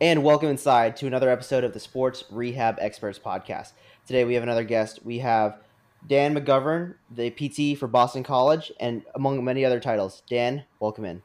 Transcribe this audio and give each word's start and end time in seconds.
And 0.00 0.22
welcome 0.22 0.48
inside 0.48 0.96
to 0.98 1.08
another 1.08 1.28
episode 1.28 1.64
of 1.64 1.72
the 1.72 1.80
Sports 1.80 2.22
Rehab 2.30 2.76
Experts 2.80 3.18
Podcast. 3.18 3.72
Today 4.06 4.22
we 4.22 4.34
have 4.34 4.44
another 4.44 4.62
guest. 4.62 5.00
We 5.04 5.18
have 5.18 5.58
Dan 6.06 6.36
McGovern, 6.36 6.94
the 7.10 7.30
PT 7.30 7.76
for 7.76 7.88
Boston 7.88 8.22
College, 8.22 8.70
and 8.78 9.02
among 9.16 9.42
many 9.42 9.64
other 9.64 9.80
titles. 9.80 10.22
Dan, 10.30 10.62
welcome 10.78 11.04
in. 11.04 11.22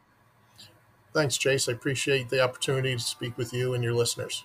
Thanks, 1.13 1.37
Chase. 1.37 1.69
I 1.69 1.73
appreciate 1.73 2.29
the 2.29 2.43
opportunity 2.43 2.95
to 2.95 2.99
speak 2.99 3.37
with 3.37 3.53
you 3.53 3.75
and 3.75 3.83
your 3.83 3.93
listeners. 3.93 4.43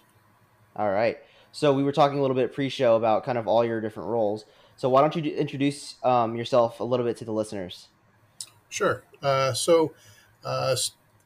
All 0.76 0.90
right. 0.90 1.16
So 1.50 1.72
we 1.72 1.82
were 1.82 1.92
talking 1.92 2.18
a 2.18 2.20
little 2.20 2.36
bit 2.36 2.52
pre-show 2.52 2.96
about 2.96 3.24
kind 3.24 3.38
of 3.38 3.48
all 3.48 3.64
your 3.64 3.80
different 3.80 4.10
roles. 4.10 4.44
So 4.76 4.90
why 4.90 5.00
don't 5.00 5.16
you 5.16 5.22
introduce 5.32 5.96
um, 6.04 6.36
yourself 6.36 6.80
a 6.80 6.84
little 6.84 7.06
bit 7.06 7.16
to 7.16 7.24
the 7.24 7.32
listeners? 7.32 7.88
Sure. 8.68 9.04
Uh, 9.22 9.54
so 9.54 9.94
uh, 10.44 10.76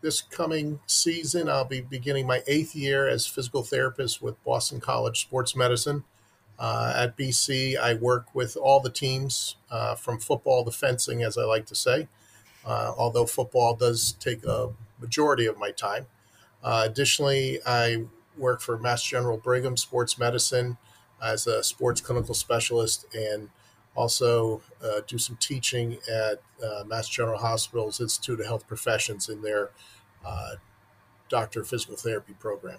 this 0.03 0.20
coming 0.20 0.81
season, 0.86 1.48
I'll 1.48 1.64
be 1.64 1.81
beginning 1.81 2.27
my 2.27 2.42
eighth 2.47 2.75
year 2.75 3.08
as 3.08 3.27
physical 3.27 3.62
therapist 3.62 4.20
with 4.20 4.42
Boston 4.45 4.81
College 4.81 5.20
Sports 5.20 5.56
Medicine. 5.56 6.05
Uh, 6.58 6.92
at 6.95 7.17
BC, 7.17 7.78
I 7.78 7.95
work 7.95 8.27
with 8.34 8.56
all 8.56 8.80
the 8.80 8.91
teams 8.91 9.56
uh, 9.70 9.95
from 9.95 10.19
football 10.19 10.64
to 10.64 10.70
fencing, 10.70 11.23
as 11.23 11.39
I 11.39 11.45
like 11.45 11.67
to 11.67 11.75
say, 11.75 12.08
uh, 12.67 12.92
although 12.97 13.27
football 13.27 13.75
does 13.75 14.12
take 14.20 14.45
a 14.45 14.70
majority 15.00 15.47
of 15.47 15.58
my 15.58 15.70
time. 15.70 16.06
Uh, 16.62 16.83
additionally, 16.84 17.58
I 17.67 18.05
work 18.36 18.61
for 18.61 18.78
Mass 18.78 19.03
General 19.03 19.39
Brigham 19.39 19.77
Sports 19.77 20.19
Medicine 20.19 20.77
as 21.23 21.47
a 21.47 21.62
sports 21.62 22.00
clinical 22.00 22.34
specialist 22.34 23.06
and 23.14 23.48
also 23.95 24.62
uh, 24.83 25.01
do 25.07 25.19
some 25.19 25.37
teaching 25.37 25.98
at 26.11 26.41
uh, 26.65 26.85
Mass 26.85 27.09
General 27.09 27.39
Hospital's 27.39 28.01
Institute 28.01 28.41
of 28.41 28.47
Health 28.47 28.67
Professions 28.67 29.29
in 29.29 29.43
their 29.43 29.71
uh, 30.25 30.53
doctor 31.29 31.61
of 31.61 31.69
physical 31.69 31.97
therapy 31.97 32.35
program. 32.39 32.79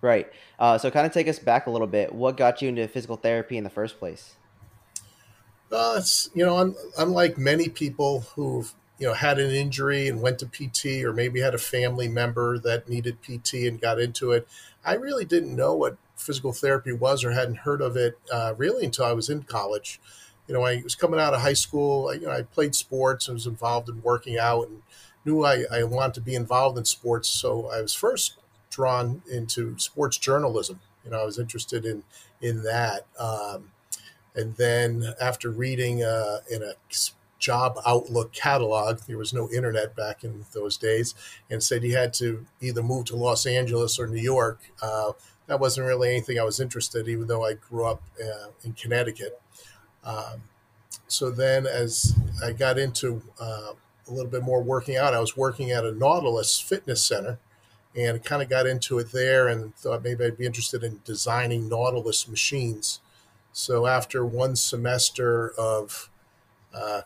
Right. 0.00 0.30
Uh, 0.58 0.78
so, 0.78 0.90
kind 0.90 1.06
of 1.06 1.12
take 1.12 1.28
us 1.28 1.38
back 1.38 1.66
a 1.66 1.70
little 1.70 1.86
bit. 1.86 2.12
What 2.12 2.36
got 2.36 2.60
you 2.60 2.68
into 2.68 2.86
physical 2.88 3.16
therapy 3.16 3.56
in 3.56 3.64
the 3.64 3.70
first 3.70 3.98
place? 3.98 4.34
Uh, 5.70 5.94
it's 5.96 6.28
you 6.34 6.44
know, 6.44 6.58
un- 6.58 6.74
unlike 6.98 7.38
many 7.38 7.68
people 7.68 8.20
who've 8.34 8.74
you 8.98 9.06
know 9.06 9.14
had 9.14 9.38
an 9.38 9.50
injury 9.50 10.08
and 10.08 10.22
went 10.22 10.38
to 10.40 10.46
PT, 10.46 11.04
or 11.04 11.12
maybe 11.12 11.40
had 11.40 11.54
a 11.54 11.58
family 11.58 12.08
member 12.08 12.58
that 12.58 12.88
needed 12.88 13.22
PT 13.22 13.54
and 13.66 13.80
got 13.80 14.00
into 14.00 14.32
it. 14.32 14.46
I 14.84 14.94
really 14.94 15.24
didn't 15.24 15.54
know 15.54 15.74
what 15.74 15.96
physical 16.16 16.52
therapy 16.52 16.92
was, 16.92 17.24
or 17.24 17.32
hadn't 17.32 17.58
heard 17.58 17.80
of 17.80 17.96
it 17.96 18.18
uh, 18.32 18.54
really 18.56 18.84
until 18.84 19.04
I 19.04 19.12
was 19.12 19.28
in 19.28 19.42
college. 19.42 20.00
You 20.46 20.54
know, 20.54 20.62
I 20.62 20.82
was 20.82 20.94
coming 20.94 21.20
out 21.20 21.34
of 21.34 21.40
high 21.40 21.52
school. 21.52 22.08
I, 22.08 22.14
you 22.14 22.26
know, 22.26 22.32
I 22.32 22.42
played 22.42 22.74
sports 22.74 23.28
and 23.28 23.34
was 23.34 23.46
involved 23.46 23.88
in 23.88 24.02
working 24.02 24.38
out 24.38 24.68
and 24.68 24.82
knew 25.24 25.44
I, 25.44 25.64
I 25.72 25.84
wanted 25.84 26.14
to 26.14 26.20
be 26.20 26.34
involved 26.34 26.78
in 26.78 26.84
sports. 26.84 27.28
So 27.28 27.70
I 27.70 27.80
was 27.80 27.94
first 27.94 28.36
drawn 28.70 29.22
into 29.30 29.78
sports 29.78 30.18
journalism. 30.18 30.80
You 31.04 31.10
know, 31.10 31.20
I 31.20 31.24
was 31.24 31.38
interested 31.38 31.84
in 31.84 32.02
in 32.40 32.62
that. 32.64 33.06
Um, 33.18 33.70
and 34.34 34.56
then 34.56 35.14
after 35.20 35.50
reading 35.50 36.02
uh, 36.02 36.38
in 36.50 36.62
a 36.62 36.72
job 37.42 37.78
outlook 37.84 38.32
catalog, 38.32 39.00
there 39.00 39.18
was 39.18 39.34
no 39.34 39.50
internet 39.50 39.94
back 39.94 40.24
in 40.24 40.46
those 40.54 40.78
days, 40.78 41.14
and 41.50 41.62
said 41.62 41.82
you 41.82 41.94
had 41.94 42.14
to 42.14 42.46
either 42.60 42.82
move 42.82 43.04
to 43.06 43.16
Los 43.16 43.44
Angeles 43.44 43.98
or 43.98 44.06
New 44.06 44.22
York. 44.22 44.60
Uh, 44.80 45.12
that 45.48 45.60
wasn't 45.60 45.86
really 45.86 46.08
anything 46.10 46.38
I 46.38 46.44
was 46.44 46.60
interested, 46.60 47.08
even 47.08 47.26
though 47.26 47.44
I 47.44 47.54
grew 47.54 47.84
up 47.84 48.02
uh, 48.18 48.48
in 48.64 48.72
Connecticut. 48.72 49.38
Um, 50.04 50.42
so 51.06 51.30
then, 51.30 51.66
as 51.66 52.14
I 52.42 52.52
got 52.52 52.78
into 52.78 53.22
uh, 53.38 53.72
a 54.08 54.12
little 54.12 54.30
bit 54.30 54.42
more 54.42 54.62
working 54.62 54.96
out. 54.96 55.14
I 55.14 55.20
was 55.20 55.36
working 55.36 55.70
at 55.70 55.84
a 55.84 55.92
Nautilus 55.92 56.60
fitness 56.60 57.02
center 57.02 57.38
and 57.94 58.24
kind 58.24 58.42
of 58.42 58.48
got 58.48 58.66
into 58.66 58.98
it 58.98 59.12
there 59.12 59.48
and 59.48 59.74
thought 59.76 60.02
maybe 60.02 60.24
I'd 60.24 60.38
be 60.38 60.46
interested 60.46 60.82
in 60.82 61.00
designing 61.04 61.68
Nautilus 61.68 62.26
machines. 62.26 63.00
So 63.52 63.86
after 63.86 64.24
one 64.24 64.56
semester 64.56 65.50
of 65.58 66.10
uh, 66.74 67.02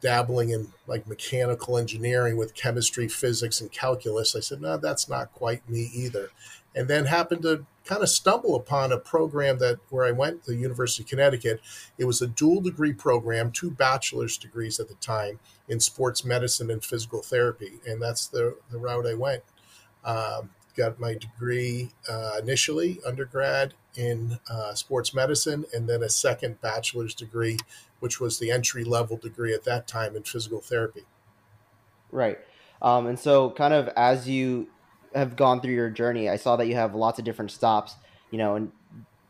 dabbling 0.00 0.50
in 0.50 0.72
like 0.86 1.06
mechanical 1.06 1.76
engineering 1.78 2.36
with 2.36 2.54
chemistry, 2.54 3.08
physics, 3.08 3.60
and 3.60 3.72
calculus, 3.72 4.36
I 4.36 4.40
said, 4.40 4.60
no, 4.60 4.76
that's 4.76 5.08
not 5.08 5.32
quite 5.32 5.68
me 5.68 5.90
either. 5.94 6.30
And 6.74 6.88
then 6.88 7.06
happened 7.06 7.42
to 7.42 7.64
kind 7.86 8.02
of 8.02 8.08
stumble 8.08 8.54
upon 8.54 8.92
a 8.92 8.98
program 8.98 9.58
that 9.58 9.78
where 9.88 10.04
I 10.04 10.12
went, 10.12 10.44
the 10.44 10.56
University 10.56 11.04
of 11.04 11.08
Connecticut. 11.08 11.60
It 11.96 12.04
was 12.04 12.20
a 12.20 12.26
dual 12.26 12.60
degree 12.60 12.92
program, 12.92 13.50
two 13.50 13.70
bachelor's 13.70 14.36
degrees 14.36 14.78
at 14.78 14.88
the 14.88 14.94
time 14.96 15.38
in 15.68 15.80
sports 15.80 16.24
medicine 16.24 16.70
and 16.70 16.84
physical 16.84 17.22
therapy, 17.22 17.74
and 17.86 18.02
that's 18.02 18.26
the 18.26 18.56
the 18.70 18.78
route 18.78 19.06
I 19.06 19.14
went. 19.14 19.42
Um, 20.04 20.50
got 20.76 21.00
my 21.00 21.14
degree 21.14 21.90
uh, 22.08 22.36
initially 22.40 23.00
undergrad 23.06 23.74
in 23.94 24.38
uh, 24.50 24.74
sports 24.74 25.14
medicine, 25.14 25.64
and 25.74 25.88
then 25.88 26.02
a 26.02 26.08
second 26.08 26.60
bachelor's 26.60 27.14
degree, 27.14 27.56
which 28.00 28.20
was 28.20 28.38
the 28.38 28.50
entry 28.50 28.84
level 28.84 29.16
degree 29.16 29.54
at 29.54 29.64
that 29.64 29.86
time 29.86 30.14
in 30.16 30.22
physical 30.22 30.60
therapy. 30.60 31.04
Right. 32.10 32.38
Um, 32.82 33.06
and 33.06 33.18
so, 33.18 33.50
kind 33.50 33.72
of 33.72 33.88
as 33.96 34.28
you 34.28 34.68
have 35.14 35.36
gone 35.36 35.60
through 35.60 35.74
your 35.74 35.90
journey, 35.90 36.28
I 36.28 36.36
saw 36.36 36.56
that 36.56 36.66
you 36.66 36.74
have 36.74 36.94
lots 36.94 37.18
of 37.18 37.24
different 37.24 37.50
stops, 37.50 37.94
you 38.30 38.38
know, 38.38 38.56
and 38.56 38.70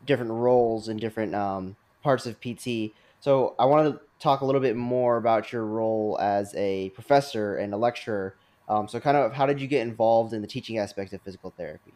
different 0.05 0.31
roles 0.31 0.87
and 0.87 0.99
different 0.99 1.33
um, 1.33 1.75
parts 2.01 2.25
of 2.25 2.39
PT. 2.41 2.93
So 3.19 3.55
I 3.59 3.65
want 3.65 3.93
to 3.93 4.01
talk 4.19 4.41
a 4.41 4.45
little 4.45 4.61
bit 4.61 4.75
more 4.75 5.17
about 5.17 5.51
your 5.51 5.65
role 5.65 6.17
as 6.19 6.53
a 6.55 6.89
professor 6.91 7.57
and 7.57 7.73
a 7.73 7.77
lecturer. 7.77 8.35
Um, 8.69 8.87
so, 8.87 8.99
kind 8.99 9.15
of, 9.15 9.33
how 9.33 9.45
did 9.45 9.61
you 9.61 9.67
get 9.67 9.81
involved 9.81 10.33
in 10.33 10.41
the 10.41 10.47
teaching 10.47 10.77
aspect 10.77 11.13
of 11.13 11.21
physical 11.21 11.53
therapy? 11.55 11.93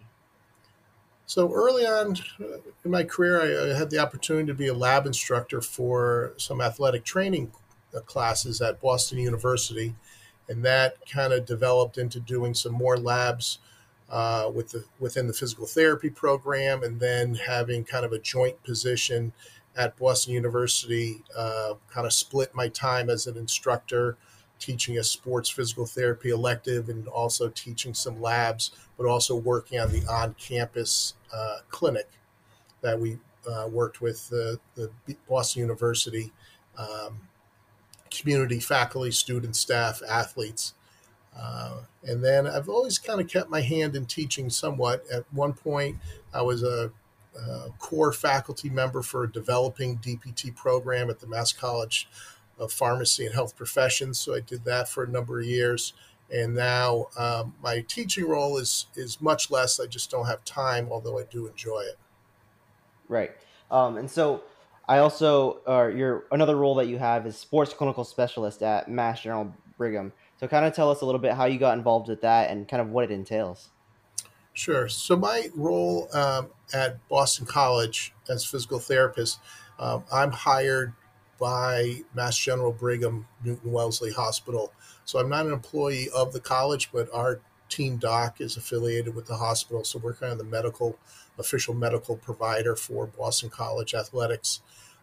So 1.32 1.50
early 1.54 1.86
on 1.86 2.18
in 2.84 2.92
my 2.92 3.06
career, 3.06 3.72
I, 3.72 3.78
had 3.78 3.90
the 3.90 4.00
opportunity 4.00 4.48
to 4.48 4.54
be 4.54 4.68
a 4.68 4.74
lab 4.74 5.06
instructor 5.06 5.62
for 5.62 6.34
some 6.36 6.60
athletic 6.60 7.06
training 7.06 7.54
uh, 7.96 8.02
classes 8.02 8.60
at 8.62 8.82
Boston 8.82 9.18
University, 9.18 9.96
and 10.50 10.62
that 10.66 10.98
kind 11.10 11.32
of 11.32 11.46
developed 11.46 11.98
into 11.98 12.20
doing 12.20 12.54
some 12.54 12.74
more 12.74 12.98
labs 12.98 13.60
uh, 14.10 14.52
with 14.54 14.72
the 14.72 14.84
within 15.00 15.28
the 15.28 15.34
physical 15.34 15.66
therapy 15.66 16.10
program, 16.10 16.84
and 16.84 17.00
then 17.00 17.36
having 17.36 17.86
kind 17.86 18.04
of 18.04 18.12
a 18.12 18.20
joint 18.20 18.62
position 18.64 19.32
at 19.78 19.98
Boston 19.98 20.34
University. 20.34 21.24
Uh, 21.34 21.76
kind 21.90 22.06
of 22.06 22.12
split 22.12 22.54
my 22.54 22.68
time 22.68 23.10
as 23.10 23.26
an 23.26 23.38
instructor, 23.38 24.18
teaching 24.62 24.98
a 24.98 25.04
sports 25.04 25.50
physical 25.50 25.86
therapy 25.86 26.30
elective, 26.30 26.88
and 26.88 27.08
also 27.10 27.50
teaching 27.50 27.94
some 27.94 28.22
labs, 28.22 28.72
but 28.98 29.06
also 29.06 29.36
working 29.36 29.80
on 29.80 29.92
the 29.92 30.06
on-campus 30.10 31.16
uh, 31.34 31.58
clinic 31.70 32.08
that 32.82 33.00
we 33.00 33.18
uh, 33.50 33.68
worked 33.70 34.02
with 34.02 34.30
the, 34.30 34.60
the 34.76 34.90
Boston 35.28 35.62
University. 35.62 36.32
Um, 36.78 37.22
community, 38.12 38.60
faculty, 38.60 39.12
students, 39.12 39.60
staff, 39.60 40.02
athletes. 40.08 40.74
Uh, 41.36 41.80
and 42.04 42.24
then 42.24 42.46
I've 42.46 42.70
always 42.70 43.00
kind 43.00 43.22
of 43.22 43.28
kept 43.28 43.50
my 43.50 43.62
hand 43.62 43.96
in 43.96 44.06
teaching 44.06 44.50
somewhat. 44.50 45.04
At 45.12 45.24
one 45.32 45.54
point, 45.54 45.98
I 46.34 46.42
was 46.42 46.62
a, 46.62 46.92
a 47.36 47.70
core 47.80 48.12
faculty 48.12 48.70
member 48.70 49.02
for 49.02 49.24
a 49.24 49.32
developing 49.32 49.98
DPT 49.98 50.56
program 50.56 51.10
at 51.10 51.20
the 51.20 51.28
Mass 51.28 51.54
College 51.54 52.08
of 52.62 52.72
Pharmacy 52.72 53.26
and 53.26 53.36
Health 53.36 53.58
Professions. 53.58 54.20
So 54.20 54.36
I 54.36 54.40
did 54.40 54.64
that 54.66 54.88
for 54.88 55.04
a 55.04 55.08
number 55.08 55.40
of 55.40 55.46
years. 55.46 55.94
And 56.34 56.56
now 56.56 57.08
um, 57.18 57.56
my 57.62 57.82
teaching 57.82 58.26
role 58.26 58.58
is 58.58 58.86
is 58.96 59.20
much 59.20 59.52
less. 59.52 59.80
I 59.80 59.88
just 59.88 60.10
don't 60.10 60.28
have 60.28 60.46
time, 60.46 60.88
although 60.90 61.20
I 61.20 61.24
do 61.24 61.48
enjoy 61.48 61.82
it. 61.82 61.98
Right. 63.10 63.32
Um, 63.70 63.98
and 63.98 64.10
so 64.10 64.44
I 64.88 64.98
also, 64.98 65.60
uh, 65.68 65.88
your 65.88 66.26
another 66.32 66.56
role 66.56 66.76
that 66.76 66.88
you 66.88 66.98
have 66.98 67.26
is 67.26 67.38
sports 67.38 67.74
clinical 67.74 68.04
specialist 68.04 68.62
at 68.62 68.90
Mass 68.90 69.22
General 69.22 69.54
Brigham. 69.78 70.12
So, 70.40 70.48
kind 70.48 70.66
of 70.66 70.74
tell 70.74 70.90
us 70.92 71.02
a 71.02 71.06
little 71.06 71.22
bit 71.22 71.34
how 71.34 71.46
you 71.46 71.60
got 71.60 71.78
involved 71.78 72.10
with 72.10 72.22
that 72.22 72.50
and 72.50 72.68
kind 72.68 72.82
of 72.82 72.90
what 72.90 73.04
it 73.04 73.12
entails. 73.12 73.70
Sure. 74.54 74.90
So, 74.90 75.16
my 75.16 75.50
role 75.56 76.10
um, 76.14 76.50
at 76.74 77.08
Boston 77.08 77.46
College 77.46 78.14
as 78.28 78.44
physical 78.44 78.80
therapist, 78.80 79.40
um, 79.80 80.04
I'm 80.12 80.32
hired 80.32 80.94
by 81.42 82.04
Mass 82.14 82.38
General 82.38 82.72
Brigham 82.72 83.26
Newton 83.44 83.72
Wellesley 83.72 84.14
Hospital. 84.14 84.72
So, 85.04 85.20
I'm 85.20 85.28
not 85.28 85.48
an 85.48 85.52
employee 85.52 86.08
of 86.16 86.32
the 86.32 86.40
college, 86.40 86.92
but 86.94 87.10
our 87.14 87.42
Team 87.72 87.98
Doc 87.98 88.40
is 88.40 88.58
affiliated 88.58 89.16
with 89.16 89.26
the 89.26 89.38
hospital, 89.38 89.84
so 89.84 89.98
we're 89.98 90.14
kind 90.14 90.32
of 90.34 90.38
the 90.38 90.44
medical 90.44 91.00
official 91.40 91.74
medical 91.74 92.18
provider 92.18 92.76
for 92.76 93.08
Boston 93.08 93.50
College 93.50 93.94
athletics. 93.96 94.62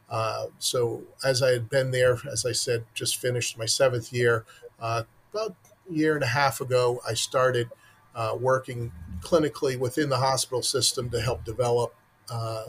Uh, 0.08 0.46
so 0.58 1.02
as 1.24 1.42
I 1.42 1.50
had 1.50 1.68
been 1.68 1.90
there, 1.90 2.18
as 2.30 2.46
I 2.46 2.52
said, 2.52 2.84
just 2.94 3.16
finished 3.16 3.58
my 3.58 3.66
seventh 3.66 4.12
year. 4.12 4.44
Uh, 4.78 5.04
about 5.32 5.56
a 5.90 5.92
year 5.92 6.14
and 6.14 6.22
a 6.22 6.28
half 6.28 6.60
ago, 6.60 7.00
I 7.06 7.14
started 7.14 7.70
uh, 8.14 8.36
working 8.38 8.92
clinically 9.20 9.78
within 9.78 10.08
the 10.08 10.18
hospital 10.18 10.62
system 10.62 11.10
to 11.10 11.20
help 11.20 11.44
develop 11.44 11.94
uh, 12.30 12.64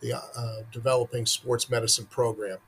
the 0.00 0.14
uh, 0.16 0.62
developing 0.72 1.26
sports 1.26 1.68
medicine 1.70 2.06
program. 2.06 2.58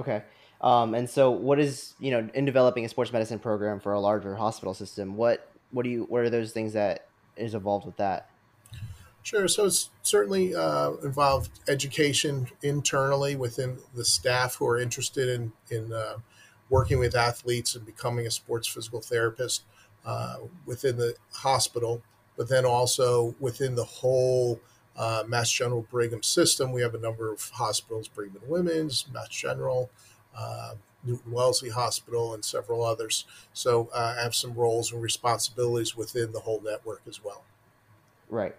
Okay. 0.00 0.22
Um, 0.60 0.94
and 0.94 1.08
so, 1.08 1.30
what 1.30 1.58
is 1.58 1.94
you 1.98 2.10
know 2.10 2.28
in 2.34 2.44
developing 2.44 2.84
a 2.84 2.88
sports 2.88 3.12
medicine 3.12 3.38
program 3.38 3.80
for 3.80 3.92
a 3.92 4.00
larger 4.00 4.34
hospital 4.34 4.74
system? 4.74 5.16
What 5.16 5.50
what 5.70 5.84
do 5.84 5.90
you 5.90 6.04
what 6.08 6.22
are 6.22 6.30
those 6.30 6.52
things 6.52 6.72
that 6.72 7.06
is 7.36 7.54
involved 7.54 7.86
with 7.86 7.96
that? 7.96 8.28
Sure. 9.22 9.46
So 9.48 9.66
it's 9.66 9.90
certainly 10.02 10.54
uh, 10.54 10.92
involved 11.04 11.50
education 11.68 12.48
internally 12.62 13.36
within 13.36 13.76
the 13.94 14.04
staff 14.04 14.54
who 14.54 14.66
are 14.66 14.78
interested 14.78 15.28
in 15.28 15.52
in 15.70 15.92
uh, 15.92 16.16
working 16.70 16.98
with 16.98 17.14
athletes 17.14 17.74
and 17.74 17.84
becoming 17.84 18.26
a 18.26 18.30
sports 18.30 18.66
physical 18.66 19.00
therapist 19.00 19.64
uh, 20.06 20.36
within 20.64 20.96
the 20.96 21.14
hospital, 21.32 22.02
but 22.36 22.48
then 22.48 22.64
also 22.64 23.34
within 23.40 23.74
the 23.74 23.84
whole 23.84 24.60
uh, 24.96 25.24
Mass 25.26 25.50
General 25.50 25.86
Brigham 25.90 26.22
system. 26.22 26.72
We 26.72 26.82
have 26.82 26.94
a 26.94 26.98
number 26.98 27.32
of 27.32 27.50
hospitals: 27.50 28.08
Brigham 28.08 28.36
and 28.40 28.50
Women's, 28.50 29.06
Mass 29.12 29.28
General. 29.28 29.90
Uh, 30.36 30.74
Newton 31.04 31.32
Wellesley 31.32 31.70
Hospital, 31.70 32.34
and 32.34 32.44
several 32.44 32.84
others. 32.84 33.24
So 33.52 33.88
uh, 33.94 34.14
I 34.18 34.22
have 34.22 34.34
some 34.34 34.54
roles 34.54 34.92
and 34.92 35.02
responsibilities 35.02 35.96
within 35.96 36.32
the 36.32 36.40
whole 36.40 36.60
network 36.60 37.02
as 37.08 37.24
well. 37.24 37.42
Right. 38.28 38.54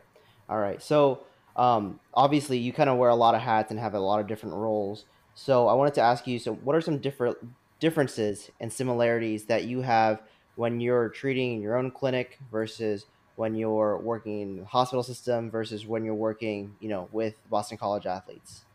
All 0.49 0.59
right. 0.59 0.81
So 0.81 1.21
um, 1.55 1.99
obviously, 2.13 2.57
you 2.57 2.73
kind 2.73 2.89
of 2.89 2.97
wear 2.97 3.09
a 3.09 3.15
lot 3.15 3.35
of 3.35 3.41
hats 3.41 3.71
and 3.71 3.79
have 3.79 3.93
a 3.93 3.99
lot 3.99 4.19
of 4.19 4.27
different 4.27 4.55
roles. 4.55 5.05
So 5.35 5.67
I 5.67 5.73
wanted 5.73 5.93
to 5.95 6.01
ask 6.01 6.27
you: 6.27 6.39
so 6.39 6.53
what 6.53 6.75
are 6.75 6.81
some 6.81 6.97
different 6.97 7.37
differences 7.79 8.51
and 8.59 8.71
similarities 8.71 9.45
that 9.45 9.65
you 9.65 9.81
have 9.81 10.21
when 10.55 10.79
you're 10.79 11.09
treating 11.09 11.55
in 11.55 11.61
your 11.61 11.77
own 11.77 11.89
clinic 11.89 12.37
versus 12.51 13.05
when 13.41 13.55
you're 13.55 13.97
working 13.97 14.39
in 14.39 14.57
the 14.57 14.65
hospital 14.65 15.01
system 15.01 15.49
versus 15.49 15.87
when 15.87 16.05
you're 16.05 16.13
working, 16.13 16.75
you 16.79 16.87
know, 16.87 17.09
with 17.11 17.33
Boston 17.49 17.75
College 17.75 18.05
athletes? 18.05 18.65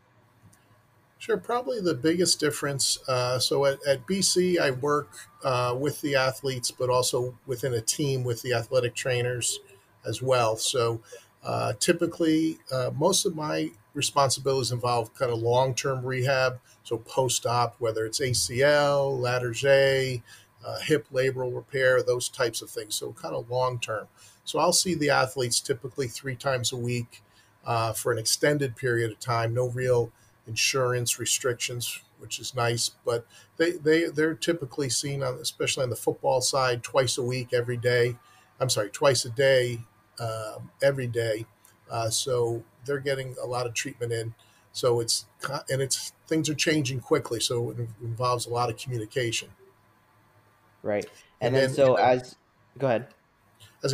Sure, 1.19 1.37
probably 1.37 1.79
the 1.79 1.93
biggest 1.93 2.37
difference. 2.41 2.99
Uh, 3.07 3.39
so 3.39 3.63
at, 3.63 3.79
at 3.87 4.05
BC, 4.05 4.59
I 4.59 4.71
work 4.71 5.07
uh, 5.41 5.73
with 5.79 6.01
the 6.01 6.15
athletes, 6.15 6.69
but 6.69 6.89
also 6.89 7.39
within 7.45 7.73
a 7.75 7.79
team 7.79 8.25
with 8.25 8.41
the 8.41 8.53
athletic 8.53 8.93
trainers 8.93 9.61
as 10.05 10.21
well. 10.21 10.57
So 10.57 11.01
uh, 11.45 11.71
typically, 11.79 12.57
uh, 12.69 12.91
most 12.93 13.25
of 13.25 13.37
my 13.37 13.71
responsibilities 13.93 14.73
involve 14.73 15.13
kind 15.15 15.31
of 15.31 15.39
long 15.39 15.75
term 15.75 16.05
rehab, 16.05 16.59
so 16.83 16.97
post 16.97 17.45
op, 17.45 17.77
whether 17.79 18.05
it's 18.05 18.19
ACL, 18.19 19.17
Latarjet, 19.17 20.23
uh, 20.65 20.79
hip 20.81 21.07
labral 21.13 21.55
repair, 21.55 22.03
those 22.03 22.27
types 22.27 22.61
of 22.61 22.69
things. 22.69 22.95
So, 22.95 23.13
kind 23.13 23.33
of 23.33 23.49
long 23.49 23.79
term. 23.79 24.09
So, 24.47 24.59
I'll 24.59 24.73
see 24.73 24.95
the 24.95 25.09
athletes 25.09 25.59
typically 25.59 26.07
three 26.07 26.35
times 26.35 26.71
a 26.71 26.77
week 26.77 27.21
uh, 27.65 27.91
for 27.91 28.11
an 28.11 28.17
extended 28.17 28.75
period 28.75 29.11
of 29.11 29.19
time, 29.19 29.53
no 29.53 29.67
real 29.67 30.11
insurance 30.47 31.19
restrictions, 31.19 32.01
which 32.19 32.39
is 32.39 32.55
nice. 32.55 32.89
But 33.05 33.27
they, 33.57 33.71
they, 33.71 34.05
they're 34.05 34.33
typically 34.33 34.89
seen, 34.89 35.21
on, 35.21 35.35
especially 35.41 35.83
on 35.83 35.89
the 35.89 35.97
football 35.97 36.39
side, 36.39 36.81
twice 36.81 37.17
a 37.17 37.23
week, 37.23 37.49
every 37.53 37.77
day. 37.77 38.15
I'm 38.59 38.69
sorry, 38.69 38.89
twice 38.89 39.25
a 39.25 39.29
day 39.29 39.81
um, 40.19 40.71
every 40.81 41.07
day. 41.07 41.45
Uh, 41.91 42.09
so 42.09 42.63
they're 42.85 42.99
getting 42.99 43.35
a 43.41 43.45
lot 43.45 43.67
of 43.67 43.73
treatment 43.73 44.13
in. 44.13 44.33
So 44.71 44.99
it's 44.99 45.25
and 45.69 45.81
it's 45.81 46.13
things 46.27 46.49
are 46.49 46.55
changing 46.55 46.99
quickly. 46.99 47.39
So 47.39 47.71
it 47.71 47.77
involves 48.01 48.45
a 48.45 48.49
lot 48.49 48.69
of 48.69 48.77
communication. 48.77 49.49
Right, 50.83 51.05
and, 51.41 51.47
and 51.47 51.55
then, 51.55 51.63
then, 51.63 51.75
so 51.75 51.95
as 51.95 52.35
go 52.77 52.87
ahead. 52.87 53.07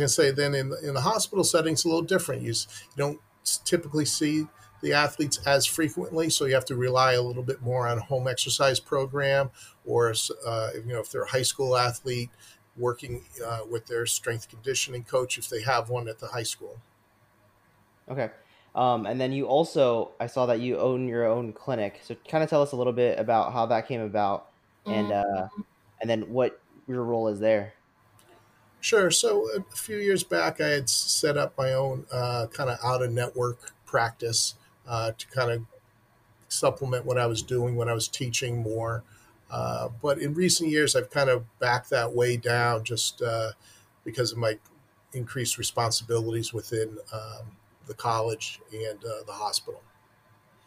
was 0.02 0.14
going 0.14 0.30
to 0.30 0.36
say 0.36 0.42
then 0.42 0.54
in 0.54 0.72
in 0.82 0.94
the 0.94 1.00
hospital 1.00 1.44
setting 1.44 1.74
it's 1.74 1.84
a 1.84 1.88
little 1.88 2.02
different. 2.02 2.42
You, 2.42 2.48
you 2.48 2.96
don't 2.96 3.20
typically 3.64 4.04
see 4.04 4.46
the 4.82 4.92
athletes 4.92 5.38
as 5.46 5.66
frequently, 5.66 6.28
so 6.30 6.44
you 6.44 6.54
have 6.54 6.64
to 6.66 6.76
rely 6.76 7.12
a 7.12 7.22
little 7.22 7.42
bit 7.42 7.62
more 7.62 7.86
on 7.86 7.98
a 7.98 8.00
home 8.02 8.28
exercise 8.28 8.80
program, 8.80 9.50
or 9.86 10.12
uh, 10.46 10.70
you 10.74 10.92
know 10.92 11.00
if 11.00 11.10
they're 11.10 11.22
a 11.22 11.28
high 11.30 11.42
school 11.42 11.76
athlete, 11.76 12.30
working 12.76 13.24
uh, 13.44 13.60
with 13.70 13.86
their 13.86 14.06
strength 14.06 14.48
conditioning 14.48 15.04
coach 15.04 15.38
if 15.38 15.48
they 15.48 15.62
have 15.62 15.88
one 15.88 16.08
at 16.08 16.18
the 16.18 16.28
high 16.28 16.42
school. 16.42 16.80
Okay. 18.08 18.30
Um, 18.74 19.06
and 19.06 19.20
then 19.20 19.32
you 19.32 19.46
also, 19.46 20.10
I 20.18 20.26
saw 20.26 20.46
that 20.46 20.58
you 20.58 20.78
own 20.78 21.06
your 21.06 21.24
own 21.24 21.52
clinic. 21.52 22.00
So 22.02 22.16
kind 22.28 22.42
of 22.42 22.50
tell 22.50 22.60
us 22.60 22.72
a 22.72 22.76
little 22.76 22.92
bit 22.92 23.20
about 23.20 23.52
how 23.52 23.66
that 23.66 23.86
came 23.86 24.00
about, 24.00 24.48
and 24.84 25.12
uh, 25.12 25.48
and 26.00 26.10
then 26.10 26.22
what 26.32 26.60
your 26.88 27.04
role 27.04 27.28
is 27.28 27.38
there. 27.38 27.74
Sure. 28.84 29.10
So 29.10 29.48
a 29.56 29.62
few 29.74 29.96
years 29.96 30.24
back, 30.24 30.60
I 30.60 30.68
had 30.68 30.90
set 30.90 31.38
up 31.38 31.56
my 31.56 31.72
own 31.72 32.04
uh, 32.12 32.48
kind 32.52 32.68
of 32.68 32.78
out 32.84 33.00
of 33.00 33.10
network 33.10 33.72
practice 33.86 34.56
uh, 34.86 35.12
to 35.16 35.26
kind 35.28 35.50
of 35.50 35.62
supplement 36.48 37.06
what 37.06 37.16
I 37.16 37.24
was 37.24 37.40
doing 37.40 37.76
when 37.76 37.88
I 37.88 37.94
was 37.94 38.08
teaching 38.08 38.58
more. 38.58 39.02
Uh, 39.50 39.88
but 40.02 40.18
in 40.18 40.34
recent 40.34 40.68
years, 40.68 40.94
I've 40.94 41.08
kind 41.08 41.30
of 41.30 41.46
backed 41.58 41.88
that 41.88 42.12
way 42.12 42.36
down 42.36 42.84
just 42.84 43.22
uh, 43.22 43.52
because 44.04 44.32
of 44.32 44.36
my 44.36 44.58
increased 45.14 45.56
responsibilities 45.56 46.52
within 46.52 46.98
um, 47.10 47.56
the 47.86 47.94
college 47.94 48.60
and 48.70 49.02
uh, 49.02 49.24
the 49.26 49.32
hospital. 49.32 49.80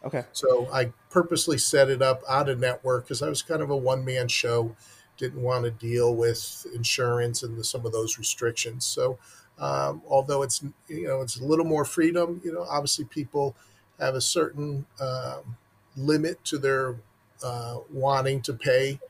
Okay. 0.04 0.24
So 0.32 0.68
I 0.72 0.92
purposely 1.08 1.56
set 1.56 1.88
it 1.88 2.02
up 2.02 2.22
out 2.28 2.48
of 2.48 2.58
network 2.58 3.04
because 3.04 3.22
I 3.22 3.28
was 3.28 3.42
kind 3.42 3.62
of 3.62 3.70
a 3.70 3.76
one 3.76 4.04
man 4.04 4.26
show, 4.26 4.74
didn't 5.18 5.42
want 5.42 5.64
to 5.64 5.70
deal 5.70 6.14
with 6.14 6.66
insurance 6.74 7.42
and 7.42 7.58
the, 7.58 7.64
some 7.64 7.84
of 7.84 7.92
those 7.92 8.18
restrictions. 8.18 8.86
So 8.86 9.18
um, 9.58 10.02
although 10.08 10.42
it's 10.42 10.62
you 10.88 11.06
know 11.06 11.20
it's 11.20 11.38
a 11.38 11.44
little 11.44 11.64
more 11.64 11.84
freedom, 11.84 12.40
you 12.44 12.52
know 12.52 12.62
obviously 12.62 13.04
people 13.04 13.56
have 13.98 14.14
a 14.14 14.20
certain 14.20 14.86
um, 15.00 15.56
limit 15.96 16.42
to 16.44 16.58
their 16.58 16.96
uh, 17.42 17.78
wanting 17.92 18.40
to 18.42 18.52
pay 18.52 19.00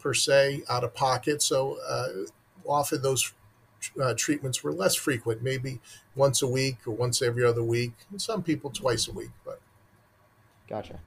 per 0.00 0.14
se 0.14 0.62
out 0.68 0.84
of 0.84 0.94
pocket. 0.94 1.42
So 1.42 1.78
uh, 1.86 2.08
often 2.64 3.02
those 3.02 3.32
uh, 4.00 4.14
treatments 4.16 4.62
were 4.62 4.72
less 4.72 4.94
frequent, 4.94 5.42
maybe 5.42 5.80
once 6.14 6.42
a 6.42 6.46
week 6.46 6.78
or 6.86 6.92
once 6.92 7.22
every 7.22 7.44
other 7.44 7.62
week. 7.62 7.92
And 8.10 8.20
some 8.20 8.42
people 8.42 8.70
twice 8.70 9.08
a 9.08 9.12
week. 9.12 9.30
But 9.44 9.60
gotcha. 10.68 11.00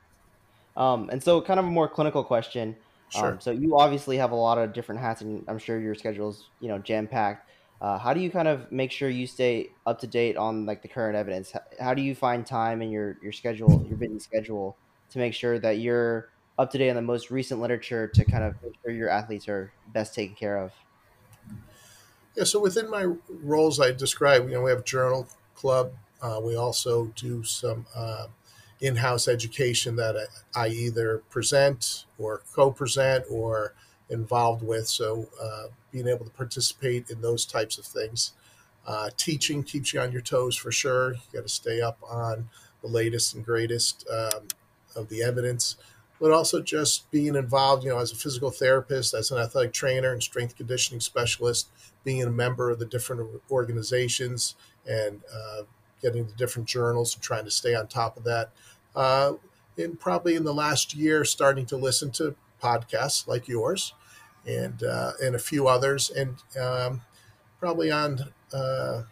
Um, 0.78 1.10
and 1.10 1.22
so, 1.22 1.42
kind 1.42 1.60
of 1.60 1.66
a 1.66 1.70
more 1.70 1.88
clinical 1.88 2.24
question. 2.24 2.76
Sure. 3.10 3.32
Um, 3.34 3.42
so 3.42 3.52
you 3.52 3.78
obviously 3.78 4.18
have 4.18 4.32
a 4.32 4.36
lot 4.36 4.58
of 4.58 4.74
different 4.74 5.02
hats, 5.02 5.22
and 5.22 5.44
I'm 5.48 5.58
sure 5.58 5.80
your 5.80 5.96
schedule 5.96 6.30
is 6.30 6.46
you 6.60 6.68
know 6.68 6.80
jam 6.80 7.08
packed. 7.08 7.50
Uh, 7.82 7.98
how 7.98 8.14
do 8.14 8.20
you 8.20 8.30
kind 8.30 8.48
of 8.48 8.72
make 8.72 8.92
sure 8.92 9.10
you 9.10 9.26
stay 9.26 9.70
up 9.86 10.00
to 10.00 10.08
date 10.08 10.36
on 10.36 10.66
like 10.66 10.82
the 10.82 10.88
current 10.88 11.16
evidence? 11.16 11.52
How, 11.52 11.62
how 11.80 11.94
do 11.94 12.02
you 12.02 12.14
find 12.14 12.46
time 12.46 12.82
in 12.82 12.92
your 12.92 13.18
your 13.22 13.32
schedule, 13.32 13.86
your 13.88 13.98
busy 13.98 14.20
schedule, 14.20 14.78
to 15.12 15.20
make 15.20 15.34
sure 15.34 15.58
that 15.60 15.80
you're 15.80 16.30
up 16.58 16.72
to 16.72 16.78
date 16.78 16.90
on 16.90 16.96
the 16.96 17.02
most 17.02 17.32
recent 17.32 17.62
literature 17.62 18.08
to 18.08 18.26
kind 18.26 18.44
of 18.44 18.62
make 18.62 18.74
sure 18.84 18.92
your 18.92 19.10
athletes 19.10 19.48
are 19.48 19.72
best 19.94 20.14
taken 20.14 20.36
care 20.36 20.58
of? 20.58 20.72
Yeah, 22.36 22.44
so 22.44 22.60
within 22.60 22.90
my 22.90 23.06
roles 23.30 23.80
I 23.80 23.92
described, 23.92 24.50
you 24.50 24.56
know, 24.56 24.62
we 24.62 24.70
have 24.70 24.84
journal 24.86 25.28
club. 25.56 25.94
Uh, 26.22 26.40
we 26.44 26.56
also 26.56 27.06
do 27.16 27.44
some 27.44 27.86
uh, 27.96 28.28
in-house 28.82 29.28
education 29.28 29.96
that 29.98 30.16
I, 30.56 30.68
either 30.70 31.20
present 31.30 32.06
or 32.18 32.42
co-present 32.54 33.26
or 33.30 33.74
involved 34.10 34.64
with. 34.64 34.88
So 34.88 35.28
uh, 35.42 35.68
being 35.92 36.08
able 36.08 36.26
to 36.26 36.32
participate 36.32 37.10
in 37.10 37.22
those 37.22 37.46
types 37.46 37.78
of 37.78 37.86
things. 37.86 38.34
Uh, 38.88 39.10
teaching 39.18 39.64
keeps 39.64 39.94
you 39.94 40.00
on 40.00 40.12
your 40.12 40.22
toes 40.22 40.56
for 40.56 40.72
sure. 40.72 41.14
You 41.14 41.20
got 41.34 41.44
to 41.44 41.50
stay 41.50 41.82
up 41.82 42.00
on 42.10 42.50
the 42.82 42.88
latest 42.88 43.36
and 43.36 43.46
greatest 43.46 44.08
um, 44.10 44.48
of 44.96 45.10
the 45.10 45.22
evidence 45.22 45.76
but 46.20 46.32
also 46.32 46.62
just 46.62 47.10
being 47.12 47.36
involved, 47.36 47.84
you 47.84 47.90
know, 47.90 47.98
as 47.98 48.12
a 48.12 48.16
physical 48.16 48.52
therapist, 48.52 49.14
as 49.14 49.32
an 49.32 49.38
athletic 49.38 49.72
trainer 49.72 50.12
and 50.12 50.22
strength 50.22 50.58
conditioning 50.58 51.00
specialist, 51.00 51.70
being 52.04 52.24
a 52.24 52.30
member 52.30 52.70
of 52.70 52.80
the 52.80 52.86
different 52.86 53.42
organizations 53.50 54.56
and 54.86 55.22
uh, 55.34 55.62
getting 56.02 56.26
the 56.26 56.34
different 56.34 56.68
journals 56.68 57.16
and 57.16 57.24
trying 57.24 57.46
to 57.46 57.52
stay 57.52 57.76
on 57.76 57.88
top 57.88 58.18
of 58.18 58.24
that. 58.24 58.52
Uh, 58.96 59.34
and 59.78 60.00
probably 60.00 60.36
in 60.36 60.44
the 60.44 60.54
last 60.54 60.94
year, 60.94 61.24
starting 61.24 61.66
to 61.68 61.78
listen 61.78 62.12
to 62.12 62.36
podcasts 62.62 63.28
like 63.28 63.48
yours 63.48 63.94
and 64.46 64.84
uh, 64.84 65.14
and 65.22 65.36
a 65.36 65.40
few 65.40 65.68
others, 65.68 66.10
and 66.10 66.36
um, 66.60 67.02
probably 67.60 67.92
on 67.92 68.34
uh, 68.54 69.04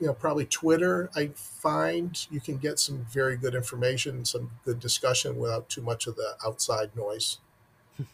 you 0.00 0.06
know, 0.06 0.14
probably 0.14 0.44
Twitter, 0.44 1.08
I 1.14 1.28
find 1.34 2.26
you 2.30 2.40
can 2.40 2.58
get 2.58 2.78
some 2.78 3.06
very 3.10 3.36
good 3.36 3.54
information, 3.54 4.24
some 4.24 4.50
good 4.64 4.80
discussion 4.80 5.38
without 5.38 5.68
too 5.68 5.82
much 5.82 6.06
of 6.06 6.16
the 6.16 6.34
outside 6.44 6.90
noise. 6.96 7.38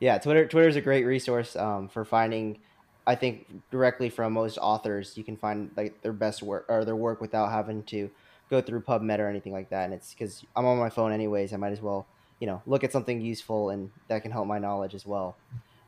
yeah, 0.00 0.18
Twitter 0.18 0.46
Twitter 0.46 0.68
is 0.68 0.76
a 0.76 0.80
great 0.80 1.04
resource 1.04 1.56
um, 1.56 1.88
for 1.88 2.04
finding 2.04 2.58
I 3.06 3.14
think 3.14 3.46
directly 3.70 4.10
from 4.10 4.32
most 4.32 4.58
authors, 4.58 5.16
you 5.16 5.24
can 5.24 5.36
find 5.36 5.70
like 5.76 6.02
their 6.02 6.12
best 6.12 6.42
work 6.42 6.66
or 6.68 6.84
their 6.84 6.96
work 6.96 7.20
without 7.20 7.50
having 7.50 7.82
to 7.84 8.10
go 8.50 8.60
through 8.60 8.80
PubMed 8.82 9.18
or 9.18 9.28
anything 9.28 9.52
like 9.52 9.70
that. 9.70 9.84
And 9.84 9.94
it's 9.94 10.12
because 10.12 10.44
I'm 10.54 10.66
on 10.66 10.78
my 10.78 10.90
phone 10.90 11.12
anyways. 11.12 11.52
I 11.52 11.56
might 11.56 11.72
as 11.72 11.80
well, 11.80 12.06
you 12.40 12.46
know, 12.46 12.62
look 12.66 12.84
at 12.84 12.92
something 12.92 13.20
useful 13.20 13.70
and 13.70 13.90
that 14.08 14.22
can 14.22 14.30
help 14.32 14.46
my 14.46 14.58
knowledge 14.58 14.94
as 14.94 15.06
well. 15.06 15.36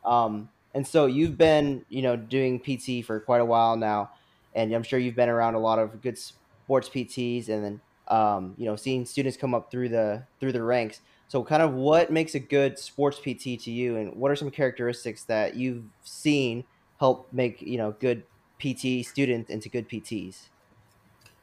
Um, 0.05 0.49
and 0.73 0.85
so 0.85 1.05
you've 1.05 1.37
been, 1.37 1.85
you 1.89 2.01
know, 2.01 2.15
doing 2.15 2.59
PT 2.59 3.05
for 3.05 3.19
quite 3.19 3.41
a 3.41 3.45
while 3.45 3.75
now, 3.75 4.11
and 4.53 4.73
I'm 4.73 4.83
sure 4.83 4.99
you've 4.99 5.15
been 5.15 5.29
around 5.29 5.55
a 5.55 5.59
lot 5.59 5.79
of 5.79 6.01
good 6.01 6.17
sports 6.17 6.89
PTs, 6.89 7.49
and 7.49 7.63
then, 7.63 7.81
um, 8.07 8.53
you 8.57 8.65
know, 8.65 8.75
seeing 8.75 9.05
students 9.05 9.37
come 9.37 9.55
up 9.55 9.71
through 9.71 9.89
the 9.89 10.23
through 10.39 10.51
the 10.51 10.61
ranks. 10.61 11.01
So, 11.27 11.43
kind 11.43 11.61
of, 11.61 11.73
what 11.73 12.11
makes 12.11 12.35
a 12.35 12.39
good 12.39 12.77
sports 12.77 13.19
PT 13.19 13.59
to 13.61 13.71
you, 13.71 13.97
and 13.97 14.15
what 14.15 14.31
are 14.31 14.35
some 14.35 14.51
characteristics 14.51 15.23
that 15.23 15.55
you've 15.55 15.83
seen 16.03 16.65
help 16.99 17.27
make 17.31 17.61
you 17.61 17.77
know 17.77 17.95
good 17.99 18.23
PT 18.59 19.05
students 19.05 19.49
into 19.49 19.69
good 19.69 19.89
PTs? 19.89 20.49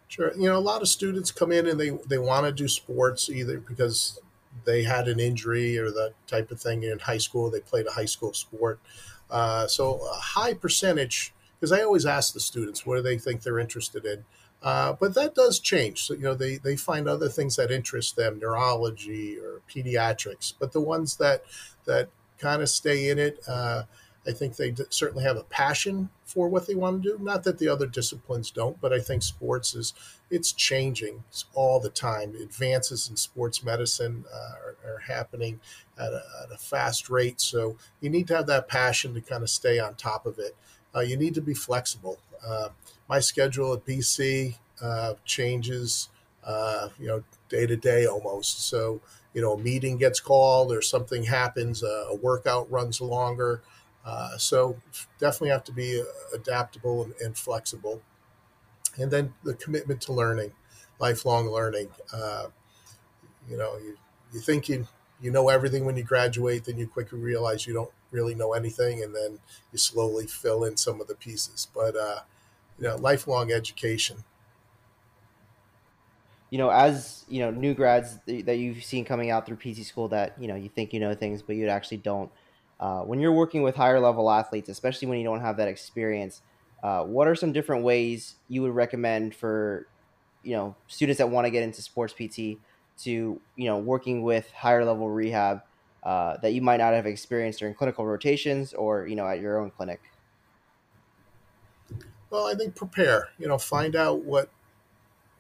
Sure. 0.09 0.33
You 0.37 0.49
know, 0.49 0.57
a 0.57 0.61
lot 0.61 0.83
of 0.83 0.89
students 0.89 1.33
come 1.33 1.51
in 1.51 1.67
and 1.67 1.81
they, 1.81 1.91
they 2.07 2.19
want 2.19 2.47
to 2.47 2.53
do 2.53 2.69
sports 2.69 3.29
either 3.29 3.59
because 3.59 4.21
they 4.65 4.85
had 4.85 5.09
an 5.09 5.19
injury 5.19 5.79
or 5.79 5.91
that 5.91 6.15
type 6.27 6.51
of 6.51 6.61
thing 6.61 6.85
in 6.85 6.99
high 7.01 7.19
school. 7.19 7.51
They 7.51 7.61
played 7.61 7.87
a 7.87 7.93
high 7.93 8.05
school 8.05 8.33
sport. 8.33 8.79
Uh, 9.29 9.67
so 9.67 9.97
a 10.07 10.15
high 10.15 10.55
percentage, 10.55 11.35
because 11.59 11.73
I 11.73 11.83
always 11.83 12.07
ask 12.07 12.33
the 12.33 12.41
students 12.41 12.87
what 12.87 12.97
do 12.97 13.03
they 13.03 13.19
think 13.19 13.43
they're 13.43 13.59
interested 13.59 14.05
in. 14.05 14.25
Uh, 14.63 14.93
but 14.93 15.15
that 15.15 15.35
does 15.35 15.59
change. 15.59 16.05
So, 16.05 16.15
you 16.15 16.23
know, 16.23 16.35
they, 16.35 16.57
they 16.57 16.77
find 16.77 17.09
other 17.09 17.29
things 17.29 17.57
that 17.57 17.71
interest 17.71 18.17
them, 18.17 18.39
neurology 18.39 19.39
or 19.39 19.61
pediatrics. 19.69 20.55
But 20.59 20.73
the 20.73 20.81
ones 20.81 21.17
that 21.17 21.43
that 21.85 22.09
kind 22.39 22.63
of 22.63 22.69
stay 22.69 23.09
in 23.11 23.19
it, 23.19 23.41
uh, 23.49 23.85
I 24.27 24.33
think 24.33 24.57
they 24.57 24.75
certainly 24.91 25.25
have 25.25 25.37
a 25.37 25.45
passion 25.45 26.09
for 26.25 26.49
what 26.49 26.67
they 26.67 26.75
want 26.75 27.03
to 27.03 27.11
do. 27.11 27.23
Not 27.23 27.45
that 27.45 27.59
the 27.59 27.69
other 27.69 27.87
disciplines 27.87 28.51
don't, 28.51 28.81
but 28.81 28.93
I 28.93 28.99
think 28.99 29.23
sports 29.23 29.75
is 29.75 29.95
it's 30.31 30.53
changing 30.53 31.23
all 31.55 31.79
the 31.79 31.91
time. 31.91 32.35
Advances 32.35 33.09
in 33.09 33.17
sports 33.17 33.63
medicine 33.63 34.25
uh, 34.33 34.55
are, 34.89 34.95
are, 34.95 34.99
happening 34.99 35.61
at 35.99 36.13
a, 36.13 36.23
at 36.43 36.53
a, 36.53 36.59
fast 36.59 37.09
rate, 37.09 37.41
so 37.41 37.77
you 38.01 38.11
need 38.11 38.27
to 38.29 38.37
have 38.37 38.47
that 38.47 38.67
passion 38.67 39.15
to 39.15 39.21
kind 39.21 39.43
of 39.43 39.51
stay 39.51 39.79
on 39.79 39.95
top 39.95 40.27
of 40.27 40.39
it. 40.39 40.57
Uh, 40.95 41.01
you 41.01 41.17
need 41.17 41.35
to 41.35 41.43
be 41.43 41.55
flexible. 41.55 42.19
Uh, 42.45 42.69
my 43.09 43.21
schedule 43.21 43.75
at 43.75 43.87
BC 43.87 44.57
uh, 44.83 45.15
changes, 45.25 46.09
uh, 46.45 46.89
you 46.99 47.07
know, 47.07 47.23
day 47.49 47.67
to 47.67 47.77
day 47.77 48.07
almost. 48.07 48.69
So 48.69 49.01
you 49.37 49.43
know, 49.43 49.53
a 49.53 49.59
meeting 49.59 49.99
gets 49.99 50.19
called 50.19 50.73
or 50.73 50.81
something 50.81 51.25
happens, 51.25 51.83
a 51.83 52.19
workout 52.23 52.71
runs 52.71 53.03
longer. 53.03 53.61
Uh, 54.07 54.39
so 54.39 54.81
definitely 55.19 55.49
have 55.49 55.65
to 55.65 55.73
be 55.73 56.01
uh, 56.01 56.05
adaptable 56.33 57.03
and, 57.03 57.15
and, 57.21 57.37
flexible. 57.37 58.01
And 58.97 59.11
then 59.11 59.35
the 59.43 59.55
commitment 59.55 60.01
to 60.03 60.13
learning, 60.13 60.53
lifelong 61.01 61.49
learning. 61.49 61.89
Uh, 62.13 62.47
you 63.51 63.57
know, 63.57 63.77
you, 63.79 63.97
you 64.33 64.39
think 64.39 64.69
you, 64.69 64.87
you 65.21 65.33
know 65.33 65.49
everything 65.49 65.85
when 65.85 65.97
you 65.97 66.05
graduate, 66.05 66.67
then 66.67 66.79
you 66.79 66.87
quickly 66.87 67.19
realize 67.19 67.67
you 67.67 67.75
don't 67.75 67.91
really 68.13 68.37
know 68.37 68.53
anything, 68.53 69.03
and 69.03 69.13
then 69.13 69.41
you 69.73 69.79
slowly 69.79 70.29
fill 70.29 70.63
in 70.63 70.77
some 70.77 71.01
of 71.01 71.09
the 71.09 71.17
pieces. 71.17 71.67
But, 71.75 71.97
uh, 71.97 72.21
you 72.79 72.87
know, 72.87 72.95
lifelong 72.95 73.51
education. 73.51 74.19
You 76.51 76.59
know, 76.59 76.71
as 76.71 77.25
you 77.29 77.41
know, 77.41 77.51
new 77.51 77.75
grads 77.75 78.19
that 78.27 78.57
you've 78.57 78.85
seen 78.85 79.05
coming 79.05 79.31
out 79.31 79.47
through 79.47 79.57
PT 79.57 79.85
school 79.85 80.07
that 80.09 80.37
you 80.41 80.47
know 80.47 80.55
you 80.55 80.69
think 80.69 80.93
you 80.93 81.01
know 81.01 81.13
things, 81.13 81.43
but 81.43 81.57
you 81.57 81.67
actually 81.67 81.97
don't 81.97 82.31
uh, 82.79 83.01
when 83.01 83.21
you're 83.21 83.33
working 83.33 83.63
with 83.63 83.75
higher 83.75 84.01
level 84.01 84.31
athletes, 84.31 84.69
especially 84.69 85.09
when 85.09 85.19
you 85.19 85.25
don't 85.25 85.41
have 85.41 85.57
that 85.57 85.69
experience, 85.69 86.43
uh, 86.83 87.03
what 87.03 87.27
are 87.27 87.35
some 87.35 87.53
different 87.53 87.85
ways 87.85 88.35
you 88.49 88.63
would 88.63 88.75
recommend 88.75 89.35
for 89.35 89.87
you 90.43 90.55
know 90.55 90.77
students 90.87 91.19
that 91.19 91.29
want 91.29 91.47
to 91.47 91.51
get 91.51 91.63
into 91.63 91.83
sports 91.83 92.13
PT 92.13 92.59
to 92.99 93.41
you 93.57 93.65
know 93.65 93.79
working 93.79 94.23
with 94.23 94.51
higher 94.53 94.85
level 94.85 95.11
rehab 95.11 95.63
uh, 96.03 96.37
that 96.39 96.53
you 96.53 96.63
might 96.63 96.77
not 96.77 96.93
have 96.93 97.07
experienced 97.07 97.59
during 97.59 97.75
clinical 97.75 98.07
rotations 98.07 98.73
or 98.75 99.07
you 99.07 99.17
know 99.17 99.27
at 99.27 99.41
your 99.41 99.59
own 99.59 99.71
clinic? 99.71 100.01
Well, 102.31 102.47
I 102.47 102.55
think 102.55 102.75
prepare. 102.75 103.29
You 103.39 103.49
know, 103.49 103.59
find 103.59 103.97
out 103.97 104.23
what 104.23 104.51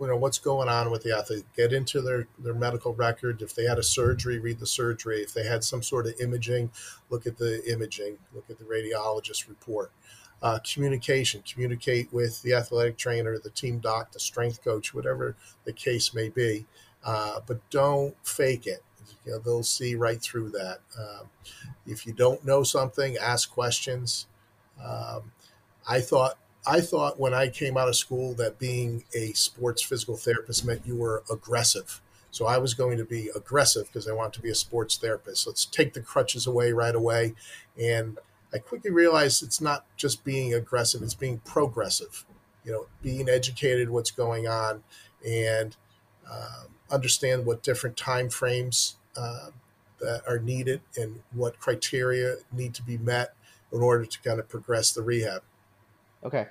you 0.00 0.06
know 0.06 0.16
what's 0.16 0.38
going 0.38 0.68
on 0.68 0.90
with 0.90 1.02
the 1.02 1.16
athlete? 1.16 1.44
Get 1.56 1.72
into 1.72 2.00
their 2.00 2.28
their 2.38 2.54
medical 2.54 2.94
record. 2.94 3.42
If 3.42 3.54
they 3.54 3.64
had 3.64 3.78
a 3.78 3.82
surgery 3.82 4.38
read 4.38 4.58
the 4.58 4.66
surgery. 4.66 5.20
If 5.20 5.32
they 5.32 5.46
had 5.46 5.64
some 5.64 5.82
sort 5.82 6.06
of 6.06 6.14
imaging 6.20 6.70
look 7.10 7.26
at 7.26 7.38
the 7.38 7.62
imaging. 7.70 8.18
Look 8.34 8.50
at 8.50 8.58
the 8.58 8.64
radiologist 8.64 9.48
report. 9.48 9.90
Uh, 10.42 10.58
communication. 10.70 11.42
Communicate 11.50 12.12
with 12.12 12.42
the 12.42 12.54
athletic 12.54 12.98
trainer 12.98 13.38
the 13.38 13.50
team 13.50 13.78
doc 13.78 14.12
the 14.12 14.20
strength 14.20 14.62
coach 14.62 14.94
whatever 14.94 15.36
the 15.64 15.72
case 15.72 16.14
may 16.14 16.28
be. 16.28 16.66
Uh, 17.04 17.40
but 17.46 17.68
don't 17.70 18.14
fake 18.26 18.66
it. 18.66 18.82
You 19.24 19.32
know, 19.32 19.38
they'll 19.38 19.62
see 19.62 19.94
right 19.94 20.20
through 20.20 20.50
that. 20.50 20.80
Um, 20.98 21.30
if 21.86 22.06
you 22.06 22.12
don't 22.12 22.44
know 22.44 22.62
something 22.62 23.16
ask 23.16 23.50
questions. 23.50 24.26
Um, 24.82 25.32
i 25.88 26.00
thought 26.00 26.36
I 26.66 26.80
thought 26.80 27.20
when 27.20 27.32
I 27.32 27.48
came 27.48 27.76
out 27.76 27.88
of 27.88 27.96
school 27.96 28.34
that 28.34 28.58
being 28.58 29.04
a 29.14 29.32
sports 29.32 29.82
physical 29.82 30.16
therapist 30.16 30.64
meant 30.64 30.86
you 30.86 30.96
were 30.96 31.22
aggressive. 31.30 32.00
So 32.30 32.46
I 32.46 32.58
was 32.58 32.74
going 32.74 32.98
to 32.98 33.04
be 33.04 33.30
aggressive 33.34 33.86
because 33.86 34.08
I 34.08 34.12
want 34.12 34.34
to 34.34 34.42
be 34.42 34.50
a 34.50 34.54
sports 34.54 34.96
therapist. 34.96 35.46
Let's 35.46 35.64
take 35.64 35.94
the 35.94 36.00
crutches 36.00 36.46
away 36.46 36.72
right 36.72 36.94
away. 36.94 37.34
And 37.80 38.18
I 38.52 38.58
quickly 38.58 38.90
realized 38.90 39.42
it's 39.42 39.60
not 39.60 39.86
just 39.96 40.24
being 40.24 40.52
aggressive, 40.52 41.02
it's 41.02 41.14
being 41.14 41.38
progressive. 41.38 42.24
You 42.64 42.72
know, 42.72 42.86
being 43.00 43.28
educated 43.28 43.90
what's 43.90 44.10
going 44.10 44.48
on 44.48 44.82
and 45.24 45.76
um, 46.28 46.74
understand 46.90 47.46
what 47.46 47.62
different 47.62 47.96
time 47.96 48.28
frames 48.28 48.96
uh, 49.16 49.50
that 50.00 50.22
are 50.26 50.40
needed 50.40 50.80
and 50.96 51.20
what 51.32 51.60
criteria 51.60 52.36
need 52.52 52.74
to 52.74 52.82
be 52.82 52.98
met 52.98 53.34
in 53.72 53.80
order 53.80 54.04
to 54.04 54.20
kind 54.22 54.40
of 54.40 54.48
progress 54.48 54.92
the 54.92 55.02
rehab. 55.02 55.42
Okay. 56.24 56.46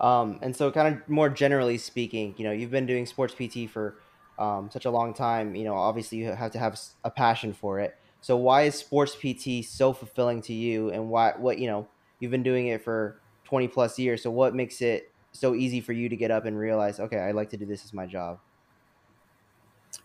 Um, 0.00 0.38
and 0.42 0.54
so, 0.54 0.70
kind 0.70 0.94
of 0.94 1.08
more 1.08 1.28
generally 1.28 1.78
speaking, 1.78 2.34
you 2.38 2.44
know, 2.44 2.52
you've 2.52 2.70
been 2.70 2.86
doing 2.86 3.06
sports 3.06 3.34
PT 3.34 3.68
for 3.68 3.96
um, 4.38 4.70
such 4.70 4.84
a 4.84 4.90
long 4.90 5.12
time. 5.12 5.54
You 5.54 5.64
know, 5.64 5.74
obviously, 5.74 6.18
you 6.18 6.32
have 6.32 6.52
to 6.52 6.58
have 6.58 6.78
a 7.04 7.10
passion 7.10 7.52
for 7.52 7.80
it. 7.80 7.96
So, 8.20 8.36
why 8.36 8.62
is 8.62 8.74
sports 8.74 9.16
PT 9.16 9.64
so 9.64 9.92
fulfilling 9.92 10.42
to 10.42 10.52
you? 10.52 10.90
And 10.90 11.08
why, 11.10 11.34
what, 11.36 11.58
you 11.58 11.66
know, 11.66 11.88
you've 12.20 12.30
been 12.30 12.42
doing 12.42 12.68
it 12.68 12.82
for 12.82 13.20
20 13.44 13.68
plus 13.68 13.98
years. 13.98 14.22
So, 14.22 14.30
what 14.30 14.54
makes 14.54 14.80
it 14.80 15.12
so 15.32 15.54
easy 15.54 15.80
for 15.80 15.92
you 15.92 16.08
to 16.08 16.16
get 16.16 16.30
up 16.30 16.44
and 16.44 16.58
realize, 16.58 17.00
okay, 17.00 17.18
I 17.18 17.32
like 17.32 17.50
to 17.50 17.56
do 17.56 17.66
this 17.66 17.84
as 17.84 17.92
my 17.92 18.06
job? 18.06 18.38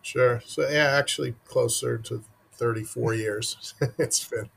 Sure. 0.02 0.42
So, 0.46 0.68
yeah, 0.68 0.96
actually, 0.98 1.36
closer 1.46 1.98
to 2.00 2.24
34 2.54 3.16
years. 3.16 3.74
it's 3.98 4.28
been, 4.28 4.50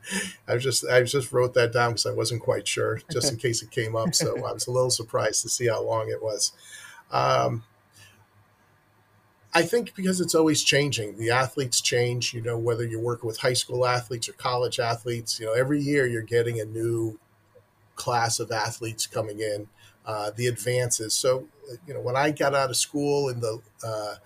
I 0.46 0.56
just, 0.56 0.86
I 0.86 1.02
just 1.02 1.32
wrote 1.32 1.54
that 1.54 1.72
down 1.72 1.90
because 1.90 2.06
I 2.06 2.12
wasn't 2.12 2.42
quite 2.42 2.66
sure, 2.66 3.00
just 3.10 3.32
in 3.32 3.38
case 3.38 3.62
it 3.62 3.70
came 3.70 3.96
up. 3.96 4.14
So 4.14 4.46
I 4.46 4.52
was 4.52 4.66
a 4.66 4.70
little 4.70 4.90
surprised 4.90 5.42
to 5.42 5.48
see 5.48 5.68
how 5.68 5.82
long 5.82 6.08
it 6.08 6.22
was. 6.22 6.52
Um, 7.10 7.64
I 9.56 9.62
think 9.62 9.94
because 9.94 10.20
it's 10.20 10.34
always 10.34 10.62
changing. 10.62 11.16
The 11.16 11.30
athletes 11.30 11.80
change, 11.80 12.34
you 12.34 12.42
know, 12.42 12.58
whether 12.58 12.84
you're 12.84 13.00
working 13.00 13.26
with 13.26 13.38
high 13.38 13.54
school 13.54 13.86
athletes 13.86 14.28
or 14.28 14.34
college 14.34 14.78
athletes, 14.78 15.40
you 15.40 15.46
know, 15.46 15.54
every 15.54 15.80
year 15.80 16.06
you're 16.06 16.20
getting 16.20 16.60
a 16.60 16.66
new 16.66 17.18
class 17.94 18.38
of 18.38 18.52
athletes 18.52 19.06
coming 19.06 19.40
in, 19.40 19.68
uh, 20.04 20.30
the 20.36 20.46
advances. 20.46 21.14
So, 21.14 21.48
you 21.86 21.94
know, 21.94 22.00
when 22.00 22.16
I 22.16 22.32
got 22.32 22.54
out 22.54 22.68
of 22.68 22.76
school 22.76 23.30
in 23.30 23.40
the, 23.40 23.60
uh, 23.82 24.16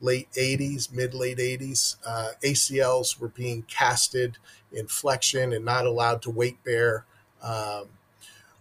late 0.00 0.30
80s, 0.32 0.92
mid 0.92 1.14
late 1.14 1.38
80s. 1.38 1.96
Uh, 2.04 2.30
ACLs 2.42 3.18
were 3.18 3.28
being 3.28 3.62
casted 3.62 4.38
in 4.72 4.86
flexion 4.86 5.52
and 5.52 5.64
not 5.64 5.86
allowed 5.86 6.22
to 6.22 6.30
weight 6.30 6.62
bear. 6.64 7.04
Um, 7.42 7.88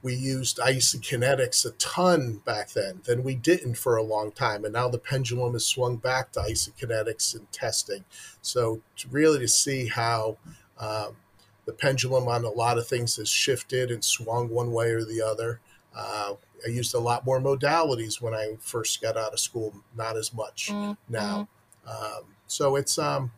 we 0.04 0.14
used 0.14 0.58
isokinetics 0.58 1.66
a 1.66 1.72
ton 1.72 2.42
back 2.46 2.70
then. 2.72 3.02
Then 3.06 3.24
we 3.24 3.36
didn't 3.36 3.76
for 3.76 3.98
a 3.98 4.04
long 4.04 4.32
time, 4.32 4.64
and 4.64 4.74
now 4.74 4.88
the 4.88 5.00
pendulum 5.00 5.54
has 5.54 5.66
swung 5.66 5.98
back 5.98 6.32
to 6.34 6.40
isokinetics 6.40 7.36
and 7.36 7.52
testing. 7.52 8.06
So 8.42 8.82
to 8.98 9.08
really 9.10 9.40
to 9.40 9.48
see 9.48 9.88
how 9.88 10.38
um, 10.78 11.18
the 11.66 11.74
pendulum 11.74 12.28
on 12.28 12.46
a 12.46 12.50
lot 12.50 12.78
of 12.78 12.88
things 12.88 13.18
has 13.18 13.30
shifted 13.30 13.92
and 13.92 14.04
swung 14.04 14.50
one 14.50 14.72
way 14.72 14.92
or 14.92 15.04
the 15.04 15.22
other. 15.22 15.60
Uh, 15.98 16.34
I 16.66 16.70
used 16.70 16.94
a 16.94 17.00
lot 17.00 17.26
more 17.26 17.40
modalities 17.40 18.22
when 18.22 18.34
I 18.34 18.56
first 18.60 19.02
got 19.02 19.18
out 19.18 19.34
of 19.34 19.40
school, 19.40 19.74
not 19.96 20.16
as 20.16 20.34
much 20.34 20.70
mm-hmm. 20.72 20.94
now. 21.10 21.48
Um, 21.88 22.36
so 22.46 22.76
it's 22.76 23.00
um, 23.00 23.32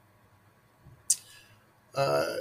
uh, 1.96 2.36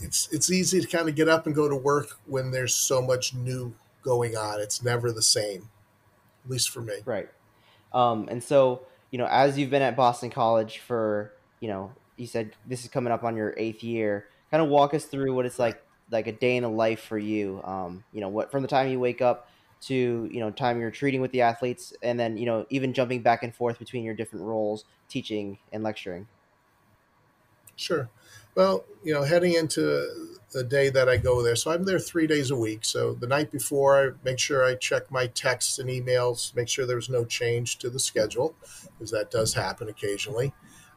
it's 0.00 0.28
it's 0.32 0.50
easy 0.50 0.80
to 0.80 0.86
kind 0.86 1.08
of 1.08 1.14
get 1.14 1.28
up 1.28 1.46
and 1.46 1.54
go 1.54 1.68
to 1.68 1.76
work 1.76 2.18
when 2.26 2.50
there's 2.50 2.74
so 2.74 3.00
much 3.00 3.34
new 3.34 3.74
going 4.02 4.36
on. 4.36 4.60
It's 4.60 4.82
never 4.82 5.10
the 5.12 5.22
same, 5.22 5.70
at 6.44 6.50
least 6.50 6.70
for 6.70 6.80
me. 6.80 6.96
Right. 7.04 7.28
Um, 7.94 8.28
and 8.30 8.42
so 8.44 8.82
you 9.10 9.18
know, 9.18 9.26
as 9.26 9.58
you've 9.58 9.70
been 9.70 9.82
at 9.82 9.96
Boston 9.96 10.30
College 10.30 10.78
for 10.78 11.32
you 11.60 11.68
know, 11.68 11.92
you 12.16 12.26
said 12.26 12.52
this 12.66 12.84
is 12.84 12.90
coming 12.90 13.12
up 13.12 13.24
on 13.24 13.36
your 13.36 13.54
eighth 13.56 13.82
year. 13.82 14.26
Kind 14.50 14.62
of 14.62 14.68
walk 14.68 14.94
us 14.94 15.06
through 15.06 15.34
what 15.34 15.46
it's 15.46 15.58
like 15.58 15.82
like 16.10 16.26
a 16.26 16.32
day 16.32 16.56
in 16.56 16.62
the 16.62 16.68
life 16.68 17.00
for 17.00 17.18
you? 17.18 17.60
Um, 17.64 18.04
you 18.12 18.20
know, 18.20 18.28
what 18.28 18.50
from 18.50 18.62
the 18.62 18.68
time 18.68 18.88
you 18.88 19.00
wake 19.00 19.22
up 19.22 19.48
to 19.82 20.28
you 20.30 20.40
know 20.40 20.50
time 20.50 20.80
you're 20.80 20.90
treating 20.90 21.20
with 21.20 21.32
the 21.32 21.42
athletes, 21.42 21.92
and 22.02 22.18
then 22.18 22.36
you 22.36 22.46
know 22.46 22.66
even 22.70 22.92
jumping 22.92 23.22
back 23.22 23.42
and 23.42 23.54
forth 23.54 23.78
between 23.78 24.04
your 24.04 24.14
different 24.14 24.44
roles, 24.44 24.84
teaching 25.08 25.58
and 25.72 25.82
lecturing. 25.82 26.26
Sure. 27.76 28.08
Well, 28.54 28.86
you 29.04 29.12
know, 29.12 29.22
heading 29.22 29.52
into 29.52 30.38
the 30.52 30.64
day 30.64 30.88
that 30.88 31.10
I 31.10 31.18
go 31.18 31.42
there, 31.42 31.56
so 31.56 31.70
I'm 31.70 31.84
there 31.84 31.98
three 31.98 32.26
days 32.26 32.50
a 32.50 32.56
week. 32.56 32.86
So 32.86 33.12
the 33.12 33.26
night 33.26 33.52
before, 33.52 34.02
I 34.02 34.10
make 34.24 34.38
sure 34.38 34.64
I 34.64 34.76
check 34.76 35.10
my 35.10 35.26
texts 35.26 35.78
and 35.78 35.90
emails, 35.90 36.54
make 36.56 36.68
sure 36.68 36.86
there's 36.86 37.10
no 37.10 37.26
change 37.26 37.76
to 37.78 37.90
the 37.90 37.98
schedule, 37.98 38.54
because 38.96 39.10
that 39.10 39.30
does 39.30 39.52
happen 39.52 39.90
occasionally. 39.90 40.54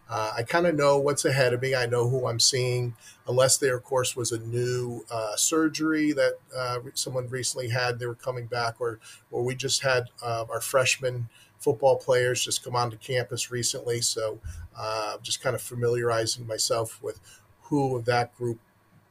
Uh, 0.09 0.33
I 0.37 0.43
kind 0.43 0.65
of 0.65 0.75
know 0.75 0.97
what's 0.97 1.23
ahead 1.23 1.53
of 1.53 1.61
me. 1.61 1.75
I 1.75 1.85
know 1.85 2.09
who 2.09 2.27
I'm 2.27 2.39
seeing, 2.39 2.95
unless 3.27 3.57
there, 3.57 3.77
of 3.77 3.83
course, 3.83 4.15
was 4.15 4.31
a 4.31 4.39
new 4.39 5.05
uh, 5.11 5.35
surgery 5.35 6.13
that 6.13 6.33
uh, 6.55 6.79
someone 6.95 7.29
recently 7.29 7.69
had. 7.69 7.99
They 7.99 8.07
were 8.07 8.15
coming 8.15 8.47
back, 8.47 8.75
or 8.79 8.99
or 9.29 9.43
we 9.43 9.53
just 9.53 9.83
had 9.83 10.09
uh, 10.23 10.45
our 10.49 10.61
freshman 10.61 11.29
football 11.59 11.97
players 11.97 12.43
just 12.43 12.63
come 12.63 12.75
onto 12.75 12.97
campus 12.97 13.51
recently. 13.51 14.01
So 14.01 14.39
uh, 14.75 15.17
just 15.21 15.41
kind 15.43 15.55
of 15.55 15.61
familiarizing 15.61 16.47
myself 16.47 16.99
with 17.03 17.19
who 17.63 17.95
of 17.95 18.05
that 18.05 18.35
group 18.35 18.59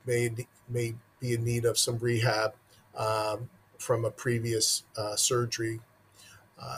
may 0.05 0.31
may 0.69 0.95
be 1.21 1.35
in 1.35 1.45
need 1.45 1.65
of 1.65 1.79
some 1.79 1.99
rehab 1.99 2.55
um, 2.97 3.51
from 3.79 4.05
a 4.05 4.11
previous 4.11 4.83
uh, 4.97 5.15
surgery. 5.15 5.81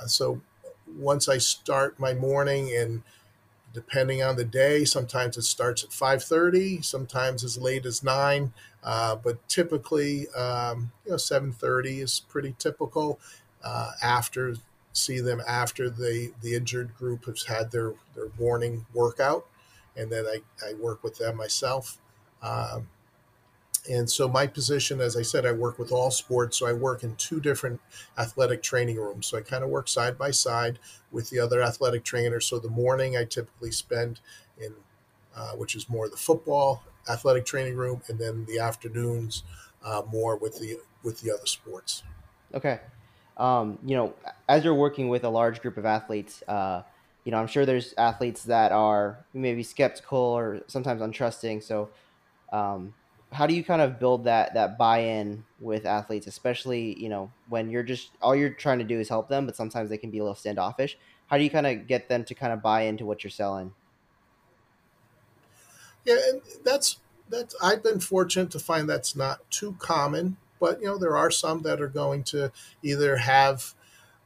So 0.07 0.41
once 0.99 1.29
I 1.29 1.39
start 1.39 1.99
my 1.99 2.15
morning 2.15 2.75
and 2.77 3.03
depending 3.73 4.23
on 4.23 4.37
the 4.37 4.45
day 4.45 4.85
sometimes 4.85 5.37
it 5.37 5.43
starts 5.43 5.85
at 5.85 5.91
5.30 5.91 6.85
sometimes 6.85 7.45
as 7.45 7.59
late 7.59 7.87
as 7.87 8.03
9 8.03 8.53
uh, 8.83 9.17
but 9.17 9.47
typically 9.49 10.29
um, 10.31 10.93
you 11.05 11.11
know 11.11 11.17
7.30 11.17 12.03
is 12.03 12.21
pretty 12.29 12.55
typical 12.59 13.19
uh, 13.63 13.93
after 14.03 14.55
see 14.93 15.21
them 15.21 15.41
after 15.47 15.89
the 15.89 16.33
the 16.43 16.55
injured 16.55 16.97
group 16.97 17.27
has 17.27 17.45
had 17.45 17.71
their 17.71 17.95
their 18.15 18.29
morning 18.39 18.87
workout, 18.93 19.47
and 19.97 20.11
then 20.11 20.27
I, 20.27 20.41
I 20.67 20.75
work 20.75 21.03
with 21.03 21.19
them 21.19 21.37
myself. 21.37 21.99
Um, 22.43 22.89
and 23.89 24.11
so 24.11 24.29
my 24.29 24.47
position, 24.47 25.01
as 25.01 25.17
I 25.17 25.23
said, 25.23 25.47
I 25.47 25.53
work 25.53 25.79
with 25.79 25.93
all 25.93 26.11
sports. 26.11 26.59
So 26.59 26.67
I 26.67 26.73
work 26.73 27.03
in 27.03 27.17
two 27.17 27.41
different 27.41 27.81
athletic 28.19 28.63
training 28.63 28.97
rooms. 28.97 29.27
So 29.27 29.39
I 29.39 29.41
kind 29.41 29.65
of 29.65 29.71
work 29.71 29.89
side 29.89 30.19
by 30.19 30.33
side 30.33 30.79
with 31.11 31.31
the 31.31 31.41
other 31.41 31.63
athletic 31.63 32.05
trainers. 32.05 32.47
So 32.47 32.59
the 32.59 32.69
morning 32.69 33.17
I 33.17 33.25
typically 33.25 33.71
spend 33.71 34.21
in, 34.59 34.75
uh, 35.35 35.53
which 35.53 35.75
is 35.75 35.89
more 35.89 36.09
the 36.09 36.17
football 36.17 36.83
athletic 37.09 37.47
training 37.47 37.77
room, 37.77 38.03
and 38.09 38.19
then 38.19 38.45
the 38.47 38.59
afternoons 38.59 39.45
uh, 39.83 40.03
more 40.13 40.37
with 40.37 40.59
the 40.59 40.79
with 41.03 41.21
the 41.23 41.33
other 41.33 41.47
sports. 41.47 42.03
Okay 42.53 42.81
um, 43.41 43.79
you 43.85 43.97
know, 43.97 44.15
as 44.49 44.65
you're 44.65 44.75
working 44.75 45.09
with 45.09 45.25
a 45.25 45.29
large 45.29 45.63
group 45.63 45.79
of 45.79 45.87
athletes, 45.87 46.45
uh, 46.47 46.83
you 47.25 47.33
know, 47.33 47.39
I'm 47.39 47.47
sure 47.47 47.65
there's 47.65 47.95
athletes 47.97 48.45
that 48.45 48.71
are 48.71 49.25
maybe 49.33 49.63
skeptical 49.63 50.19
or 50.19 50.61
sometimes 50.67 51.01
untrusting. 51.01 51.63
So, 51.63 51.89
um, 52.53 52.95
how 53.33 53.47
do 53.47 53.55
you 53.55 53.63
kind 53.63 53.81
of 53.81 53.99
build 53.99 54.25
that 54.25 54.55
that 54.55 54.79
buy-in 54.79 55.45
with 55.61 55.87
athletes, 55.87 56.27
especially 56.27 57.01
you 57.01 57.09
know 57.09 57.31
when 57.49 57.71
you're 57.71 57.83
just 57.83 58.11
all 58.21 58.35
you're 58.35 58.51
trying 58.51 58.79
to 58.79 58.85
do 58.85 58.99
is 58.99 59.09
help 59.09 59.29
them, 59.29 59.47
but 59.47 59.57
sometimes 59.57 59.91
they 59.91 59.99
can 59.99 60.11
be 60.11 60.19
a 60.19 60.23
little 60.23 60.35
standoffish. 60.35 60.99
How 61.27 61.39
do 61.39 61.45
you 61.45 61.51
kind 61.51 61.67
of 61.67 61.87
get 61.87 62.09
them 62.09 62.25
to 62.25 62.35
kind 62.35 62.53
of 62.53 62.63
buy 62.63 62.83
into 62.83 63.07
what 63.07 63.23
you're 63.23 63.31
selling? 63.31 63.73
Yeah, 66.05 66.17
and 66.31 66.43
that's 66.65 66.99
that's 67.29 67.55
I've 67.63 67.83
been 67.83 68.01
fortunate 68.01 68.51
to 68.53 68.59
find 68.59 68.89
that's 68.89 69.15
not 69.15 69.49
too 69.51 69.77
common 69.79 70.37
but 70.61 70.81
you 70.81 70.87
know 70.87 70.99
there 70.99 71.17
are 71.17 71.31
some 71.31 71.63
that 71.63 71.81
are 71.81 71.89
going 71.89 72.23
to 72.23 72.53
either 72.83 73.17
have 73.17 73.75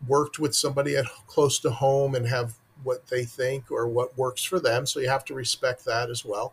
worked 0.07 0.39
with 0.39 0.55
somebody 0.55 0.97
at 0.97 1.07
close 1.27 1.59
to 1.61 1.71
home 1.71 2.15
and 2.15 2.27
have 2.27 2.57
what 2.83 3.07
they 3.07 3.25
think 3.25 3.71
or 3.71 3.89
what 3.89 4.19
works 4.19 4.43
for 4.43 4.61
them. 4.61 4.85
So 4.85 5.01
you 5.01 5.09
have 5.09 5.25
to 5.27 5.35
respect 5.35 5.87
that 5.87 6.11
as 6.11 6.25
well. 6.25 6.53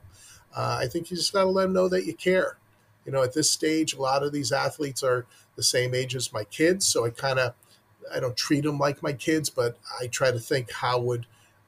Uh, 0.55 0.79
I 0.81 0.87
think 0.87 1.09
you 1.09 1.17
just 1.17 1.33
got 1.33 1.43
to 1.43 1.49
let 1.49 1.63
them 1.63 1.73
know 1.73 1.87
that 1.87 2.05
you 2.05 2.13
care. 2.13 2.57
You 3.05 3.11
know, 3.11 3.23
at 3.23 3.33
this 3.33 3.49
stage, 3.49 3.93
a 3.93 4.01
lot 4.01 4.23
of 4.23 4.31
these 4.31 4.51
athletes 4.51 5.01
are 5.03 5.25
the 5.55 5.63
same 5.63 5.93
age 5.93 6.15
as 6.15 6.31
my 6.31 6.43
kids, 6.43 6.85
so 6.85 7.05
I 7.05 7.09
kind 7.09 7.39
of 7.39 7.53
I 8.13 8.19
don't 8.19 8.37
treat 8.37 8.63
them 8.63 8.77
like 8.77 9.01
my 9.01 9.13
kids, 9.13 9.49
but 9.49 9.77
I 9.99 10.07
try 10.07 10.31
to 10.31 10.39
think 10.39 10.71
how 10.71 10.99
would 10.99 11.25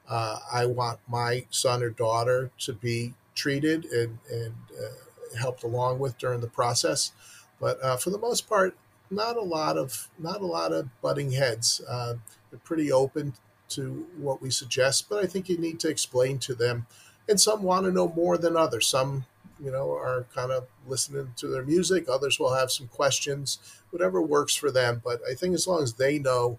uh, 0.08 0.38
I 0.52 0.66
want 0.66 1.00
my 1.08 1.46
son 1.50 1.82
or 1.82 1.90
daughter 1.90 2.50
to 2.60 2.72
be 2.72 3.14
treated 3.34 3.84
and 3.86 4.18
and 4.30 4.54
uh, 4.78 5.36
helped 5.38 5.62
along 5.64 5.98
with 5.98 6.18
during 6.18 6.40
the 6.40 6.46
process. 6.48 7.12
But 7.60 7.82
uh, 7.82 7.96
for 7.96 8.10
the 8.10 8.18
most 8.18 8.48
part, 8.48 8.76
not 9.10 9.36
a 9.36 9.42
lot 9.42 9.76
of 9.76 10.08
not 10.18 10.40
a 10.40 10.46
lot 10.46 10.72
of 10.72 10.88
butting 11.00 11.32
heads. 11.32 11.80
Uh, 11.88 12.14
they're 12.50 12.60
pretty 12.60 12.92
open 12.92 13.34
to 13.70 14.06
what 14.16 14.42
we 14.42 14.50
suggest, 14.50 15.08
but 15.08 15.22
I 15.22 15.26
think 15.26 15.48
you 15.48 15.56
need 15.58 15.80
to 15.80 15.88
explain 15.88 16.38
to 16.40 16.54
them. 16.54 16.86
And 17.28 17.40
some 17.40 17.62
want 17.62 17.86
to 17.86 17.92
know 17.92 18.08
more 18.08 18.36
than 18.36 18.56
others. 18.56 18.86
Some, 18.86 19.24
you 19.62 19.70
know, 19.70 19.90
are 19.92 20.26
kind 20.34 20.52
of 20.52 20.66
listening 20.86 21.32
to 21.36 21.48
their 21.48 21.62
music. 21.62 22.08
Others 22.08 22.38
will 22.38 22.54
have 22.54 22.70
some 22.70 22.88
questions. 22.88 23.58
Whatever 23.90 24.20
works 24.20 24.54
for 24.54 24.70
them. 24.70 25.00
But 25.02 25.20
I 25.30 25.34
think 25.34 25.54
as 25.54 25.66
long 25.66 25.82
as 25.82 25.94
they 25.94 26.18
know 26.18 26.58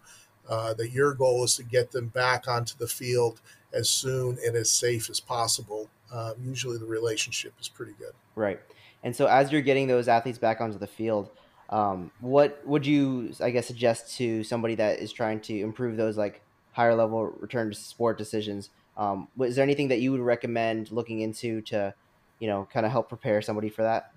uh, 0.49 0.73
that 0.75 0.91
your 0.91 1.13
goal 1.13 1.43
is 1.43 1.55
to 1.57 1.63
get 1.63 1.91
them 1.91 2.07
back 2.07 2.47
onto 2.47 2.77
the 2.77 2.87
field 2.87 3.41
as 3.73 3.89
soon 3.89 4.37
and 4.45 4.55
as 4.55 4.71
safe 4.71 5.09
as 5.09 5.19
possible, 5.19 5.89
uh, 6.11 6.33
usually 6.41 6.77
the 6.77 6.85
relationship 6.85 7.53
is 7.59 7.67
pretty 7.67 7.93
good. 7.99 8.13
Right. 8.35 8.59
And 9.03 9.15
so, 9.15 9.27
as 9.27 9.51
you're 9.51 9.61
getting 9.61 9.87
those 9.87 10.07
athletes 10.07 10.39
back 10.39 10.61
onto 10.61 10.79
the 10.79 10.87
field, 10.87 11.29
um, 11.69 12.11
what 12.21 12.61
would 12.65 12.85
you, 12.85 13.33
I 13.39 13.51
guess, 13.51 13.67
suggest 13.67 14.17
to 14.17 14.43
somebody 14.43 14.75
that 14.75 14.99
is 14.99 15.11
trying 15.11 15.41
to 15.41 15.59
improve 15.59 15.97
those 15.97 16.17
like 16.17 16.41
higher 16.71 16.95
level 16.95 17.25
return 17.39 17.69
to 17.69 17.75
sport 17.75 18.17
decisions? 18.17 18.69
Um, 18.97 19.27
is 19.41 19.55
there 19.55 19.63
anything 19.63 19.89
that 19.89 19.99
you 19.99 20.11
would 20.11 20.21
recommend 20.21 20.91
looking 20.91 21.19
into 21.19 21.61
to, 21.63 21.93
you 22.39 22.47
know, 22.47 22.67
kind 22.71 22.85
of 22.85 22.91
help 22.91 23.09
prepare 23.09 23.41
somebody 23.41 23.69
for 23.69 23.83
that? 23.83 24.11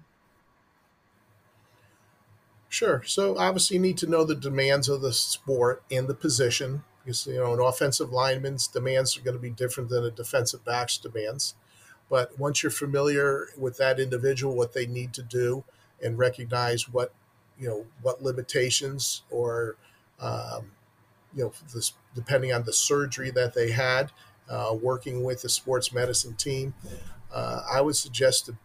Sure. 2.69 3.03
So 3.05 3.37
obviously, 3.39 3.77
you 3.77 3.83
need 3.83 3.99
to 3.99 4.07
know 4.07 4.25
the 4.25 4.35
demands 4.35 4.89
of 4.89 5.01
the 5.01 5.13
sport 5.13 5.83
and 5.91 6.07
the 6.07 6.15
position. 6.15 6.85
Because 7.05 7.27
you 7.27 7.37
know, 7.37 7.55
an 7.55 7.61
offensive 7.61 8.13
lineman's 8.13 8.69
demands 8.69 9.17
are 9.17 9.23
going 9.23 9.37
to 9.37 9.41
be 9.41 9.51
different 9.51 9.89
than 9.89 10.05
a 10.05 10.11
defensive 10.11 10.65
back's 10.65 10.99
demands. 10.99 11.55
But 12.11 12.39
once 12.39 12.63
you're 12.63 12.71
familiar 12.71 13.49
with 13.57 13.79
that 13.79 13.99
individual, 13.99 14.55
what 14.55 14.75
they 14.75 14.87
need 14.87 15.15
to 15.15 15.23
do, 15.23 15.65
and 16.03 16.19
recognize 16.19 16.89
what 16.89 17.13
you 17.59 17.69
know 17.69 17.87
what 18.03 18.23
limitations 18.23 19.23
or 19.31 19.77
um, 20.21 20.73
you 21.35 21.45
know 21.45 21.53
this, 21.75 21.95
depending 22.15 22.53
on 22.53 22.65
the 22.65 22.73
surgery 22.73 23.31
that 23.31 23.55
they 23.55 23.71
had, 23.71 24.13
uh, 24.49 24.77
working 24.81 25.25
with 25.25 25.43
the 25.43 25.49
sports 25.49 25.93
medicine 25.93 26.35
team, 26.35 26.75
uh, 27.33 27.63
I 27.71 27.81
would 27.81 27.97
suggest 27.97 28.47
to 28.47 28.57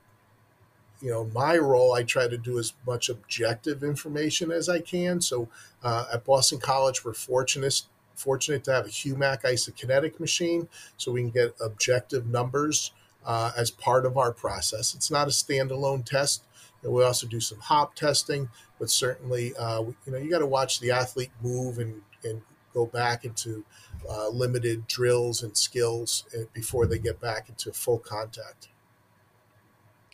you 1.02 1.10
know 1.10 1.26
my 1.34 1.58
role 1.58 1.94
i 1.94 2.02
try 2.02 2.30
to 2.30 2.38
do 2.38 2.58
as 2.58 2.72
much 2.88 3.10
objective 3.10 3.84
information 3.84 4.52
as 4.52 4.70
i 4.70 4.80
can 4.80 5.20
so 5.20 5.50
uh, 5.84 6.06
at 6.14 6.24
boston 6.24 6.60
college 6.60 7.04
we're 7.04 7.14
fortunate 7.14 7.82
fortunate 8.16 8.64
to 8.64 8.72
have 8.72 8.86
a 8.86 8.90
humac 8.90 9.44
isokinetic 9.44 10.20
machine 10.20 10.68
so 10.98 11.12
we 11.12 11.22
can 11.22 11.30
get 11.30 11.56
objective 11.60 12.28
numbers 12.28 12.92
uh, 13.26 13.52
as 13.58 13.72
part 13.72 14.06
of 14.06 14.18
our 14.18 14.32
process. 14.32 14.94
It's 14.94 15.12
not 15.12 15.28
a 15.28 15.32
standalone 15.32 16.06
test. 16.06 16.44
We 16.84 17.04
also 17.04 17.28
do 17.28 17.40
some 17.40 17.60
hop 17.60 17.96
testing, 17.96 18.50
but 18.78 18.90
certainly, 18.90 19.56
uh, 19.56 19.84
you 20.06 20.12
know, 20.12 20.18
you 20.18 20.30
got 20.30 20.40
to 20.40 20.46
watch 20.46 20.82
the 20.82 20.92
athlete 20.92 21.32
move 21.42 21.78
and, 21.78 22.02
and 22.26 22.42
go 22.74 22.86
back 22.86 23.26
into 23.26 23.64
uh, 24.10 24.30
limited 24.30 24.88
drills 24.88 25.44
and 25.44 25.58
skills 25.58 26.26
uh, 26.36 26.44
before 26.54 26.86
they 26.86 27.00
get 27.00 27.20
back 27.20 27.50
into 27.50 27.72
full 27.72 28.00
contact. 28.00 28.70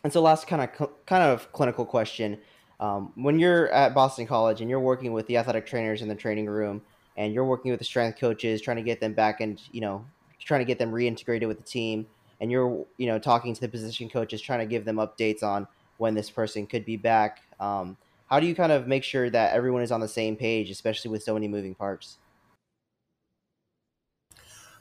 And 0.03 0.13
so, 0.13 0.21
last 0.21 0.47
kind 0.47 0.61
of 0.61 1.05
kind 1.05 1.23
of 1.23 1.51
clinical 1.51 1.85
question: 1.85 2.37
um, 2.79 3.11
when 3.15 3.39
you're 3.39 3.69
at 3.69 3.93
Boston 3.93 4.25
College 4.27 4.61
and 4.61 4.69
you're 4.69 4.79
working 4.79 5.13
with 5.13 5.27
the 5.27 5.37
athletic 5.37 5.65
trainers 5.65 6.01
in 6.01 6.07
the 6.07 6.15
training 6.15 6.47
room, 6.47 6.81
and 7.17 7.33
you're 7.33 7.45
working 7.45 7.71
with 7.71 7.79
the 7.79 7.85
strength 7.85 8.19
coaches, 8.19 8.61
trying 8.61 8.77
to 8.77 8.83
get 8.83 8.99
them 9.01 9.13
back 9.13 9.41
and 9.41 9.61
you 9.71 9.81
know, 9.81 10.05
trying 10.39 10.61
to 10.61 10.65
get 10.65 10.79
them 10.79 10.91
reintegrated 10.91 11.47
with 11.47 11.57
the 11.57 11.63
team 11.63 12.05
and 12.41 12.51
you're 12.51 12.85
you 12.97 13.07
know 13.07 13.19
talking 13.19 13.53
to 13.53 13.61
the 13.61 13.67
position 13.67 14.09
coaches 14.09 14.41
trying 14.41 14.59
to 14.59 14.65
give 14.65 14.85
them 14.85 14.97
updates 14.97 15.43
on 15.43 15.67
when 15.97 16.13
this 16.13 16.29
person 16.29 16.65
could 16.65 16.85
be 16.85 16.97
back 16.97 17.41
um, 17.59 17.97
how 18.29 18.39
do 18.39 18.47
you 18.47 18.55
kind 18.55 18.71
of 18.71 18.87
make 18.87 19.03
sure 19.03 19.29
that 19.29 19.53
everyone 19.53 19.81
is 19.81 19.91
on 19.91 19.99
the 19.99 20.07
same 20.07 20.35
page 20.35 20.69
especially 20.69 21.11
with 21.11 21.23
so 21.23 21.33
many 21.33 21.47
moving 21.47 21.75
parts 21.75 22.17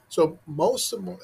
so 0.08 0.38
most 0.46 0.92
of 0.92 1.06
a 1.06 1.16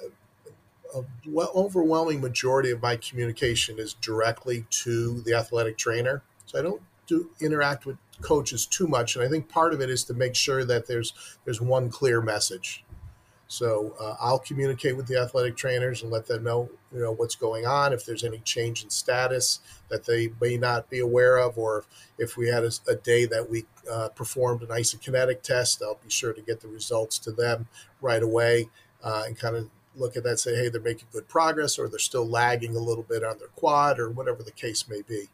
well, 1.26 1.50
overwhelming 1.54 2.20
majority 2.20 2.70
of 2.70 2.80
my 2.80 2.96
communication 2.96 3.78
is 3.78 3.94
directly 3.94 4.66
to 4.70 5.20
the 5.22 5.34
athletic 5.34 5.76
trainer. 5.76 6.22
So 6.46 6.58
i 6.58 6.62
don't 6.62 6.82
do 7.06 7.30
interact 7.40 7.84
with 7.84 7.96
coaches 8.20 8.66
too 8.66 8.86
much. 8.86 9.16
And 9.16 9.24
i 9.24 9.28
think 9.28 9.48
part 9.48 9.74
of 9.74 9.80
it 9.80 9.90
is 9.90 10.04
to 10.04 10.14
make 10.14 10.34
sure 10.34 10.64
that 10.64 10.86
there's 10.86 11.12
there's 11.44 11.60
one 11.60 11.90
clear 11.90 12.20
message 12.20 12.84
So 13.54 13.94
uh, 14.00 14.16
I'll 14.20 14.40
communicate 14.40 14.96
with 14.96 15.06
the 15.06 15.16
athletic 15.16 15.56
trainers 15.56 16.02
and 16.02 16.10
let 16.10 16.26
them 16.26 16.42
know, 16.42 16.68
you 16.92 17.00
know, 17.00 17.12
what's 17.12 17.36
going 17.36 17.66
on. 17.66 17.92
If 17.92 18.04
there's 18.04 18.24
any 18.24 18.38
change 18.38 18.82
in 18.82 18.90
status 18.90 19.60
that 19.88 20.06
they 20.06 20.32
may 20.40 20.56
not 20.56 20.90
be 20.90 20.98
aware 20.98 21.36
of, 21.36 21.56
or 21.56 21.84
if 22.18 22.36
we 22.36 22.48
had 22.48 22.64
a, 22.64 22.72
a 22.88 22.96
day 22.96 23.26
that 23.26 23.48
we 23.48 23.64
uh, 23.90 24.08
performed 24.08 24.62
an 24.62 24.68
isokinetic 24.68 25.42
test, 25.42 25.82
I'll 25.82 26.00
be 26.02 26.10
sure 26.10 26.32
to 26.32 26.42
get 26.42 26.62
the 26.62 26.68
results 26.68 27.18
to 27.20 27.30
them 27.30 27.68
right 28.00 28.22
away 28.22 28.70
uh, 29.04 29.22
and 29.26 29.38
kind 29.38 29.54
of 29.54 29.70
look 29.94 30.16
at 30.16 30.24
that, 30.24 30.40
say, 30.40 30.56
hey, 30.56 30.68
they're 30.68 30.80
making 30.80 31.06
good 31.12 31.28
progress, 31.28 31.78
or 31.78 31.88
they're 31.88 32.00
still 32.00 32.26
lagging 32.26 32.74
a 32.74 32.80
little 32.80 33.04
bit 33.04 33.22
on 33.22 33.38
their 33.38 33.48
quad, 33.54 34.00
or 34.00 34.10
whatever 34.10 34.42
the 34.42 34.50
case 34.50 34.88
may 34.88 35.02
be. 35.02 35.28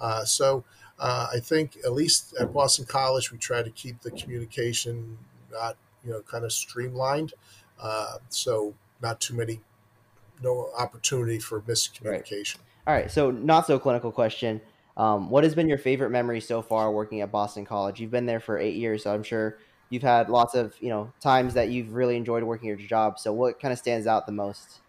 Uh, 0.00 0.24
so 0.24 0.62
uh, 1.00 1.26
I 1.34 1.40
think 1.40 1.76
at 1.84 1.92
least 1.92 2.34
at 2.38 2.52
Boston 2.52 2.84
College, 2.84 3.32
we 3.32 3.38
try 3.38 3.64
to 3.64 3.70
keep 3.70 4.00
the 4.02 4.12
communication 4.12 5.18
not 5.50 5.76
you 6.04 6.10
know 6.12 6.20
kind 6.22 6.44
of 6.44 6.52
streamlined, 6.52 7.32
uh, 7.80 8.18
so 8.28 8.74
not 9.00 9.20
too 9.20 9.34
many 9.34 9.60
no 10.42 10.70
opportunity 10.76 11.38
for 11.38 11.60
miscommunication. 11.62 12.56
Right. 12.56 12.86
All 12.86 12.94
right, 12.94 13.10
so 13.10 13.30
not 13.30 13.66
so 13.66 13.78
clinical 13.78 14.12
question. 14.12 14.60
Um, 14.96 15.30
what 15.30 15.42
has 15.44 15.54
been 15.54 15.68
your 15.68 15.78
favorite 15.78 16.10
memory 16.10 16.40
so 16.40 16.62
far 16.62 16.92
working 16.92 17.20
at 17.20 17.32
Boston 17.32 17.64
College? 17.64 18.00
You've 18.00 18.10
been 18.10 18.26
there 18.26 18.40
for 18.40 18.58
eight 18.58 18.76
years, 18.76 19.02
so 19.04 19.12
I'm 19.12 19.22
sure 19.22 19.58
you've 19.90 20.02
had 20.02 20.28
lots 20.28 20.54
of 20.54 20.74
you 20.80 20.88
know 20.88 21.12
times 21.20 21.54
that 21.54 21.70
you've 21.70 21.94
really 21.94 22.16
enjoyed 22.16 22.42
working 22.42 22.68
your 22.68 22.76
job. 22.76 23.18
So 23.18 23.32
what 23.32 23.58
kind 23.60 23.72
of 23.72 23.78
stands 23.78 24.06
out 24.06 24.26
the 24.26 24.32
most? 24.32 24.80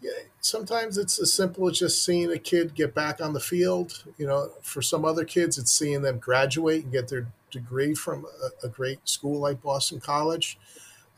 Yeah, 0.00 0.12
sometimes 0.40 0.96
it's 0.96 1.20
as 1.20 1.32
simple 1.32 1.68
as 1.68 1.78
just 1.78 2.04
seeing 2.04 2.30
a 2.30 2.38
kid 2.38 2.74
get 2.74 2.94
back 2.94 3.20
on 3.20 3.32
the 3.32 3.40
field. 3.40 4.04
You 4.18 4.26
know, 4.26 4.50
for 4.62 4.80
some 4.80 5.04
other 5.04 5.24
kids, 5.24 5.58
it's 5.58 5.72
seeing 5.72 6.02
them 6.02 6.18
graduate 6.18 6.84
and 6.84 6.92
get 6.92 7.08
their 7.08 7.26
degree 7.50 7.94
from 7.94 8.24
a, 8.24 8.66
a 8.66 8.68
great 8.68 9.00
school 9.08 9.40
like 9.40 9.62
Boston 9.62 10.00
College. 10.00 10.58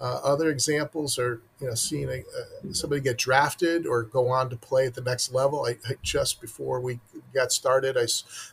Uh, 0.01 0.21
other 0.25 0.51
examples 0.51 1.17
are, 1.17 1.41
you 1.61 1.69
know, 1.69 1.75
seeing 1.75 2.11
a, 2.11 2.75
somebody 2.75 3.01
get 3.01 3.17
drafted 3.17 3.87
or 3.87 4.03
go 4.03 4.29
on 4.29 4.51
to 4.51 4.57
play 4.57 4.85
at 4.85 4.95
the 4.95 5.01
next 5.01 5.33
level. 5.33 5.65
I, 5.65 5.77
I, 5.89 5.95
just 6.03 6.41
before 6.41 6.81
we 6.81 6.99
got 7.33 7.53
started, 7.53 7.97
I, 7.97 8.07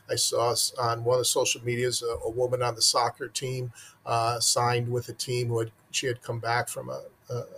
I 0.08 0.14
saw 0.14 0.54
on 0.80 1.02
one 1.02 1.14
of 1.14 1.20
the 1.20 1.24
social 1.24 1.60
medias 1.64 2.02
a, 2.02 2.24
a 2.24 2.30
woman 2.30 2.62
on 2.62 2.76
the 2.76 2.82
soccer 2.82 3.26
team 3.26 3.72
uh, 4.06 4.38
signed 4.38 4.92
with 4.92 5.08
a 5.08 5.12
team 5.12 5.48
who 5.48 5.58
had 5.58 5.72
she 5.90 6.06
had 6.06 6.22
come 6.22 6.38
back 6.38 6.68
from 6.68 6.88
a, 6.88 7.02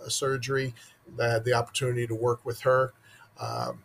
a 0.05 0.09
surgery 0.09 0.73
that 1.17 1.31
had 1.31 1.43
the 1.45 1.53
opportunity 1.53 2.07
to 2.07 2.15
work 2.15 2.43
with 2.45 2.61
her. 2.61 2.93
Um, 3.39 3.83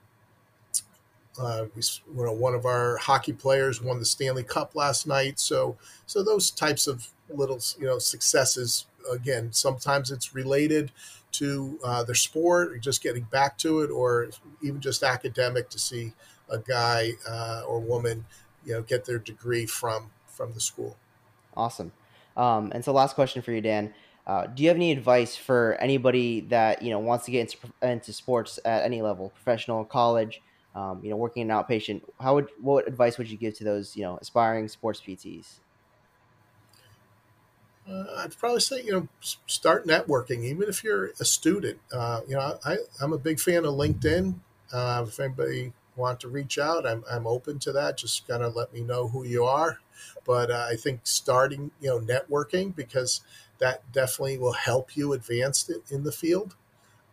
uh, 1.38 1.66
we, 1.74 1.82
you 2.16 2.24
know, 2.24 2.32
one 2.32 2.54
of 2.54 2.66
our 2.66 2.96
hockey 2.98 3.32
players 3.32 3.82
won 3.82 3.98
the 3.98 4.04
Stanley 4.04 4.42
Cup 4.42 4.74
last 4.74 5.06
night. 5.06 5.38
So, 5.38 5.76
so 6.06 6.22
those 6.22 6.50
types 6.50 6.86
of 6.86 7.08
little, 7.30 7.60
you 7.78 7.86
know, 7.86 7.98
successes. 7.98 8.86
Again, 9.10 9.52
sometimes 9.52 10.10
it's 10.10 10.34
related 10.34 10.92
to 11.32 11.78
uh, 11.84 12.04
their 12.04 12.14
sport, 12.14 12.72
or 12.72 12.78
just 12.78 13.02
getting 13.02 13.22
back 13.24 13.56
to 13.58 13.80
it, 13.80 13.90
or 13.90 14.30
even 14.62 14.80
just 14.80 15.02
academic 15.02 15.70
to 15.70 15.78
see 15.78 16.12
a 16.50 16.58
guy 16.58 17.12
uh, 17.28 17.62
or 17.66 17.80
woman, 17.80 18.24
you 18.64 18.72
know, 18.72 18.82
get 18.82 19.04
their 19.04 19.18
degree 19.18 19.66
from 19.66 20.10
from 20.26 20.52
the 20.52 20.60
school. 20.60 20.96
Awesome. 21.56 21.92
Um, 22.36 22.70
and 22.74 22.84
so, 22.84 22.92
last 22.92 23.14
question 23.14 23.42
for 23.42 23.52
you, 23.52 23.60
Dan. 23.60 23.94
Uh, 24.26 24.46
do 24.46 24.62
you 24.62 24.68
have 24.68 24.76
any 24.76 24.92
advice 24.92 25.34
for 25.36 25.76
anybody 25.80 26.42
that 26.42 26.82
you 26.82 26.90
know 26.90 26.98
wants 26.98 27.24
to 27.24 27.30
get 27.30 27.40
into, 27.40 27.72
into 27.82 28.12
sports 28.12 28.58
at 28.64 28.84
any 28.84 29.00
level, 29.00 29.30
professional, 29.30 29.84
college, 29.84 30.42
um, 30.78 31.04
you 31.04 31.10
know, 31.10 31.16
working 31.16 31.42
an 31.42 31.48
outpatient? 31.48 32.02
How 32.20 32.34
would 32.36 32.48
what 32.58 32.88
advice 32.88 33.18
would 33.18 33.30
you 33.30 33.38
give 33.38 33.54
to 33.58 33.64
those 33.64 33.96
you 33.96 34.02
know 34.04 34.18
aspiring 34.20 34.68
sports 34.68 35.00
PTs? 35.00 35.60
Uh, 37.88 38.04
I'd 38.18 38.36
probably 38.36 38.60
say 38.60 38.82
you 38.82 38.92
know 38.92 39.08
start 39.46 39.86
networking, 39.86 40.44
even 40.44 40.68
if 40.68 40.84
you're 40.84 41.06
a 41.20 41.24
student. 41.24 41.80
Uh, 41.90 42.20
you 42.28 42.36
know, 42.36 42.58
I, 42.64 42.78
I'm 43.00 43.12
a 43.12 43.18
big 43.18 43.40
fan 43.40 43.64
of 43.64 43.74
LinkedIn. 43.74 44.40
Uh, 44.70 45.06
if 45.08 45.18
anybody 45.18 45.72
want 45.96 46.20
to 46.20 46.28
reach 46.28 46.58
out, 46.58 46.86
I'm 46.86 47.02
I'm 47.10 47.26
open 47.26 47.58
to 47.60 47.72
that. 47.72 47.96
Just 47.96 48.28
kind 48.28 48.42
of 48.42 48.54
let 48.54 48.72
me 48.74 48.82
know 48.82 49.08
who 49.08 49.24
you 49.24 49.44
are. 49.44 49.80
But 50.24 50.50
uh, 50.50 50.66
I 50.70 50.76
think 50.76 51.00
starting 51.04 51.70
you 51.80 51.88
know 51.88 51.98
networking 51.98 52.76
because 52.76 53.22
that 53.58 53.90
definitely 53.90 54.36
will 54.38 54.52
help 54.52 54.94
you 54.94 55.14
advance 55.14 55.68
in 55.90 56.04
the 56.04 56.12
field. 56.12 56.56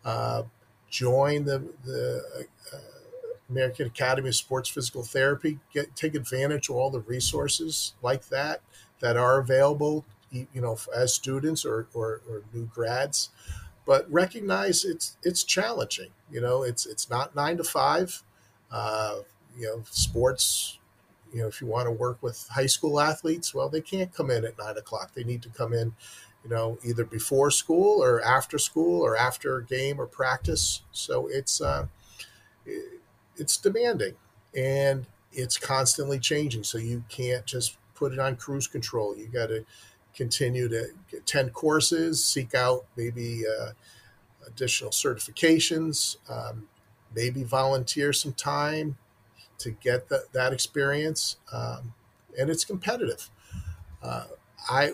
Uh, 0.03 0.43
join 0.89 1.45
the, 1.45 1.73
the 1.83 2.47
uh, 2.73 2.94
American 3.55 3.87
Academy 3.87 4.29
of 4.29 4.35
Sports 4.35 4.69
Physical 4.69 5.03
Therapy. 5.03 5.59
Get 5.73 5.95
take 5.95 6.13
advantage 6.13 6.69
of 6.69 6.75
all 6.75 6.89
the 6.89 6.99
resources 6.99 7.93
like 8.01 8.27
that 8.29 8.61
that 8.99 9.15
are 9.15 9.39
available, 9.39 10.05
you 10.31 10.47
know, 10.53 10.77
as 10.93 11.13
students 11.13 11.65
or, 11.65 11.87
or, 11.93 12.21
or 12.29 12.43
new 12.53 12.65
grads. 12.65 13.29
But 13.85 14.11
recognize 14.11 14.83
it's 14.83 15.17
it's 15.23 15.43
challenging. 15.43 16.09
You 16.29 16.41
know, 16.41 16.63
it's 16.63 16.85
it's 16.85 17.09
not 17.09 17.35
nine 17.35 17.57
to 17.57 17.63
five. 17.63 18.23
Uh, 18.71 19.19
you 19.57 19.67
know, 19.67 19.83
sports. 19.89 20.79
You 21.33 21.41
know, 21.41 21.47
if 21.47 21.61
you 21.61 21.67
want 21.67 21.87
to 21.87 21.91
work 21.91 22.21
with 22.21 22.47
high 22.49 22.65
school 22.65 22.99
athletes, 22.99 23.53
well, 23.53 23.69
they 23.69 23.81
can't 23.81 24.13
come 24.13 24.31
in 24.31 24.45
at 24.45 24.57
nine 24.57 24.77
o'clock. 24.77 25.13
They 25.13 25.23
need 25.23 25.41
to 25.43 25.49
come 25.49 25.73
in 25.73 25.93
you 26.43 26.51
know, 26.51 26.77
either 26.83 27.03
before 27.03 27.49
school 27.49 28.03
or 28.03 28.21
after 28.21 28.59
school 28.59 29.01
or 29.01 29.17
after 29.17 29.61
game 29.61 29.99
or 29.99 30.05
practice. 30.05 30.83
So 30.91 31.27
it's 31.27 31.59
uh, 31.59 31.87
it's 33.37 33.57
demanding 33.57 34.15
and 34.55 35.05
it's 35.31 35.57
constantly 35.57 36.19
changing. 36.19 36.63
So 36.63 36.77
you 36.77 37.03
can't 37.09 37.45
just 37.45 37.77
put 37.93 38.13
it 38.13 38.19
on 38.19 38.35
cruise 38.35 38.67
control. 38.67 39.17
You 39.17 39.27
got 39.27 39.47
to 39.47 39.65
continue 40.15 40.69
to 40.69 40.87
attend 41.15 41.53
courses, 41.53 42.23
seek 42.23 42.55
out 42.55 42.85
maybe 42.95 43.43
uh, 43.45 43.71
additional 44.47 44.91
certifications, 44.91 46.17
um, 46.29 46.67
maybe 47.13 47.43
volunteer 47.43 48.13
some 48.13 48.33
time 48.33 48.97
to 49.57 49.71
get 49.71 50.09
the, 50.09 50.25
that 50.33 50.53
experience. 50.53 51.37
Um, 51.51 51.93
and 52.39 52.49
it's 52.49 52.65
competitive. 52.65 53.29
Uh, 54.01 54.25
I 54.69 54.93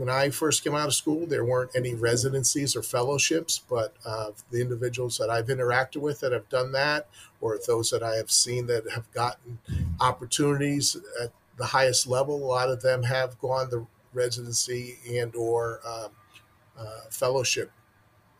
when 0.00 0.08
I 0.08 0.30
first 0.30 0.64
came 0.64 0.74
out 0.74 0.88
of 0.88 0.94
school, 0.94 1.26
there 1.26 1.44
weren't 1.44 1.72
any 1.76 1.94
residencies 1.94 2.74
or 2.74 2.82
fellowships, 2.82 3.58
but 3.68 3.94
uh, 4.02 4.30
the 4.50 4.62
individuals 4.62 5.18
that 5.18 5.28
I've 5.28 5.48
interacted 5.48 5.98
with 5.98 6.20
that 6.20 6.32
have 6.32 6.48
done 6.48 6.72
that, 6.72 7.06
or 7.38 7.58
those 7.66 7.90
that 7.90 8.02
I 8.02 8.16
have 8.16 8.30
seen 8.30 8.66
that 8.68 8.90
have 8.92 9.12
gotten 9.12 9.58
opportunities 10.00 10.96
at 11.22 11.32
the 11.58 11.66
highest 11.66 12.06
level, 12.06 12.36
a 12.36 12.46
lot 12.46 12.70
of 12.70 12.80
them 12.80 13.02
have 13.02 13.38
gone 13.40 13.68
the 13.68 13.86
residency 14.14 14.96
and 15.18 15.36
or 15.36 15.80
um, 15.86 16.10
uh, 16.78 17.00
fellowship 17.10 17.70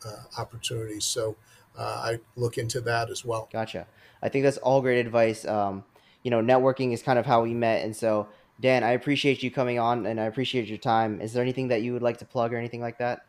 uh, 0.06 0.40
opportunities. 0.40 1.04
So 1.04 1.36
uh, 1.78 1.82
I 1.82 2.20
look 2.36 2.56
into 2.56 2.80
that 2.80 3.10
as 3.10 3.22
well. 3.22 3.50
Gotcha. 3.52 3.86
I 4.22 4.30
think 4.30 4.44
that's 4.44 4.56
all 4.56 4.80
great 4.80 5.04
advice. 5.04 5.44
Um, 5.44 5.84
you 6.22 6.30
know, 6.30 6.40
networking 6.40 6.94
is 6.94 7.02
kind 7.02 7.18
of 7.18 7.26
how 7.26 7.42
we 7.42 7.52
met, 7.52 7.84
and 7.84 7.94
so 7.94 8.28
Dan, 8.60 8.84
I 8.84 8.90
appreciate 8.90 9.42
you 9.42 9.50
coming 9.50 9.78
on 9.78 10.06
and 10.06 10.20
I 10.20 10.24
appreciate 10.24 10.68
your 10.68 10.78
time. 10.78 11.20
Is 11.20 11.32
there 11.32 11.42
anything 11.42 11.68
that 11.68 11.82
you 11.82 11.92
would 11.94 12.02
like 12.02 12.18
to 12.18 12.24
plug 12.24 12.52
or 12.52 12.58
anything 12.58 12.80
like 12.80 12.98
that? 12.98 13.24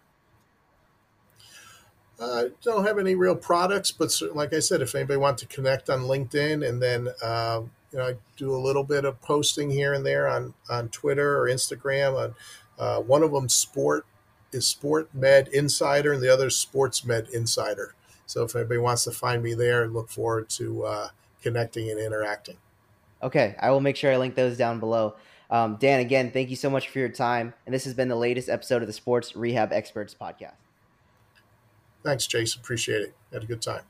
I 2.20 2.24
uh, 2.24 2.50
don't 2.62 2.86
have 2.86 3.00
any 3.00 3.16
real 3.16 3.36
products, 3.36 3.92
but 3.92 4.14
like 4.36 4.54
I 4.54 4.60
said, 4.60 4.82
if 4.82 4.94
anybody 4.94 5.18
wants 5.18 5.42
to 5.42 5.48
connect 5.48 5.90
on 5.90 6.02
LinkedIn, 6.02 6.68
and 6.68 6.80
then 6.80 7.10
uh, 7.24 7.62
you 7.92 7.98
know, 7.98 8.10
I 8.10 8.16
do 8.38 8.54
a 8.54 8.62
little 8.62 8.84
bit 8.84 9.06
of 9.06 9.20
posting 9.22 9.72
here 9.72 9.94
and 9.94 10.06
there 10.06 10.28
on 10.28 10.54
on 10.70 10.90
Twitter 10.90 11.40
or 11.40 11.48
Instagram. 11.48 12.16
On 12.16 12.36
uh, 12.78 13.02
one 13.02 13.24
of 13.24 13.32
them, 13.32 13.50
sport 13.50 14.06
is 14.52 14.68
Sport 14.68 15.10
Med 15.16 15.48
Insider, 15.48 16.14
and 16.14 16.22
the 16.22 16.32
other 16.32 16.48
is 16.48 16.56
Sports 16.56 17.04
Med 17.04 17.28
Insider. 17.34 17.96
So 18.28 18.44
if 18.44 18.56
anybody 18.56 18.80
wants 18.80 19.04
to 19.06 19.12
find 19.12 19.42
me 19.42 19.56
there, 19.56 19.88
look 19.88 20.10
forward 20.10 20.48
to 20.52 20.86
uh, 20.86 21.08
connecting 21.42 21.90
and 21.90 22.00
interacting. 22.00 22.58
Okay, 23.24 23.56
I 23.60 23.70
will 23.72 23.82
make 23.82 23.96
sure 23.96 24.12
I 24.12 24.18
link 24.18 24.36
those 24.36 24.58
down 24.58 24.80
below. 24.80 25.16
Um, 25.50 25.78
Dan, 25.80 26.00
again, 26.00 26.32
thank 26.32 26.50
you 26.50 26.56
so 26.56 26.70
much 26.70 26.90
for 26.90 27.00
your 27.00 27.10
time. 27.10 27.54
And 27.66 27.76
this 27.76 27.84
has 27.84 27.94
been 27.94 28.08
the 28.08 28.16
latest 28.16 28.50
episode 28.50 28.82
of 28.82 28.88
the 28.88 28.94
Sports 28.94 29.36
Rehab 29.36 29.74
Experts 29.74 30.16
podcast. 30.20 30.54
Thanks, 32.04 32.26
Jason. 32.26 32.62
Appreciate 32.62 33.02
it. 33.02 33.16
Had 33.32 33.44
a 33.44 33.46
good 33.46 33.62
time. 33.62 33.84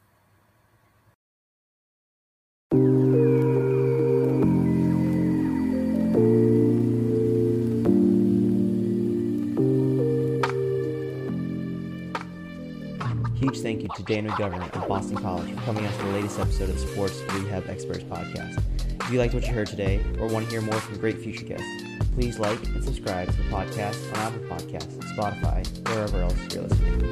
thank 13.72 13.84
you 13.84 13.90
to 13.96 14.04
Dan 14.04 14.28
McGovern 14.28 14.62
of 14.76 14.88
Boston 14.90 15.16
College 15.16 15.50
for 15.50 15.62
coming 15.62 15.86
on 15.86 15.94
to 15.94 16.00
the 16.00 16.12
latest 16.12 16.38
episode 16.38 16.68
of 16.68 16.78
the 16.78 16.88
Sports 16.88 17.22
Rehab 17.30 17.70
Experts 17.70 18.04
podcast. 18.04 18.62
If 19.02 19.10
you 19.10 19.18
liked 19.18 19.34
what 19.34 19.48
you 19.48 19.54
heard 19.54 19.68
today 19.68 20.04
or 20.20 20.28
want 20.28 20.44
to 20.46 20.52
hear 20.52 20.60
more 20.60 20.78
from 20.78 20.98
great 20.98 21.20
future 21.20 21.46
guests, 21.46 21.66
please 22.14 22.38
like 22.38 22.62
and 22.68 22.84
subscribe 22.84 23.32
to 23.32 23.38
the 23.38 23.44
podcast 23.44 24.12
on 24.12 24.34
Apple 24.34 24.42
Podcasts, 24.50 24.98
Spotify, 25.16 25.66
wherever 25.88 26.22
else 26.22 26.36
you're 26.54 26.64
listening. 26.64 27.12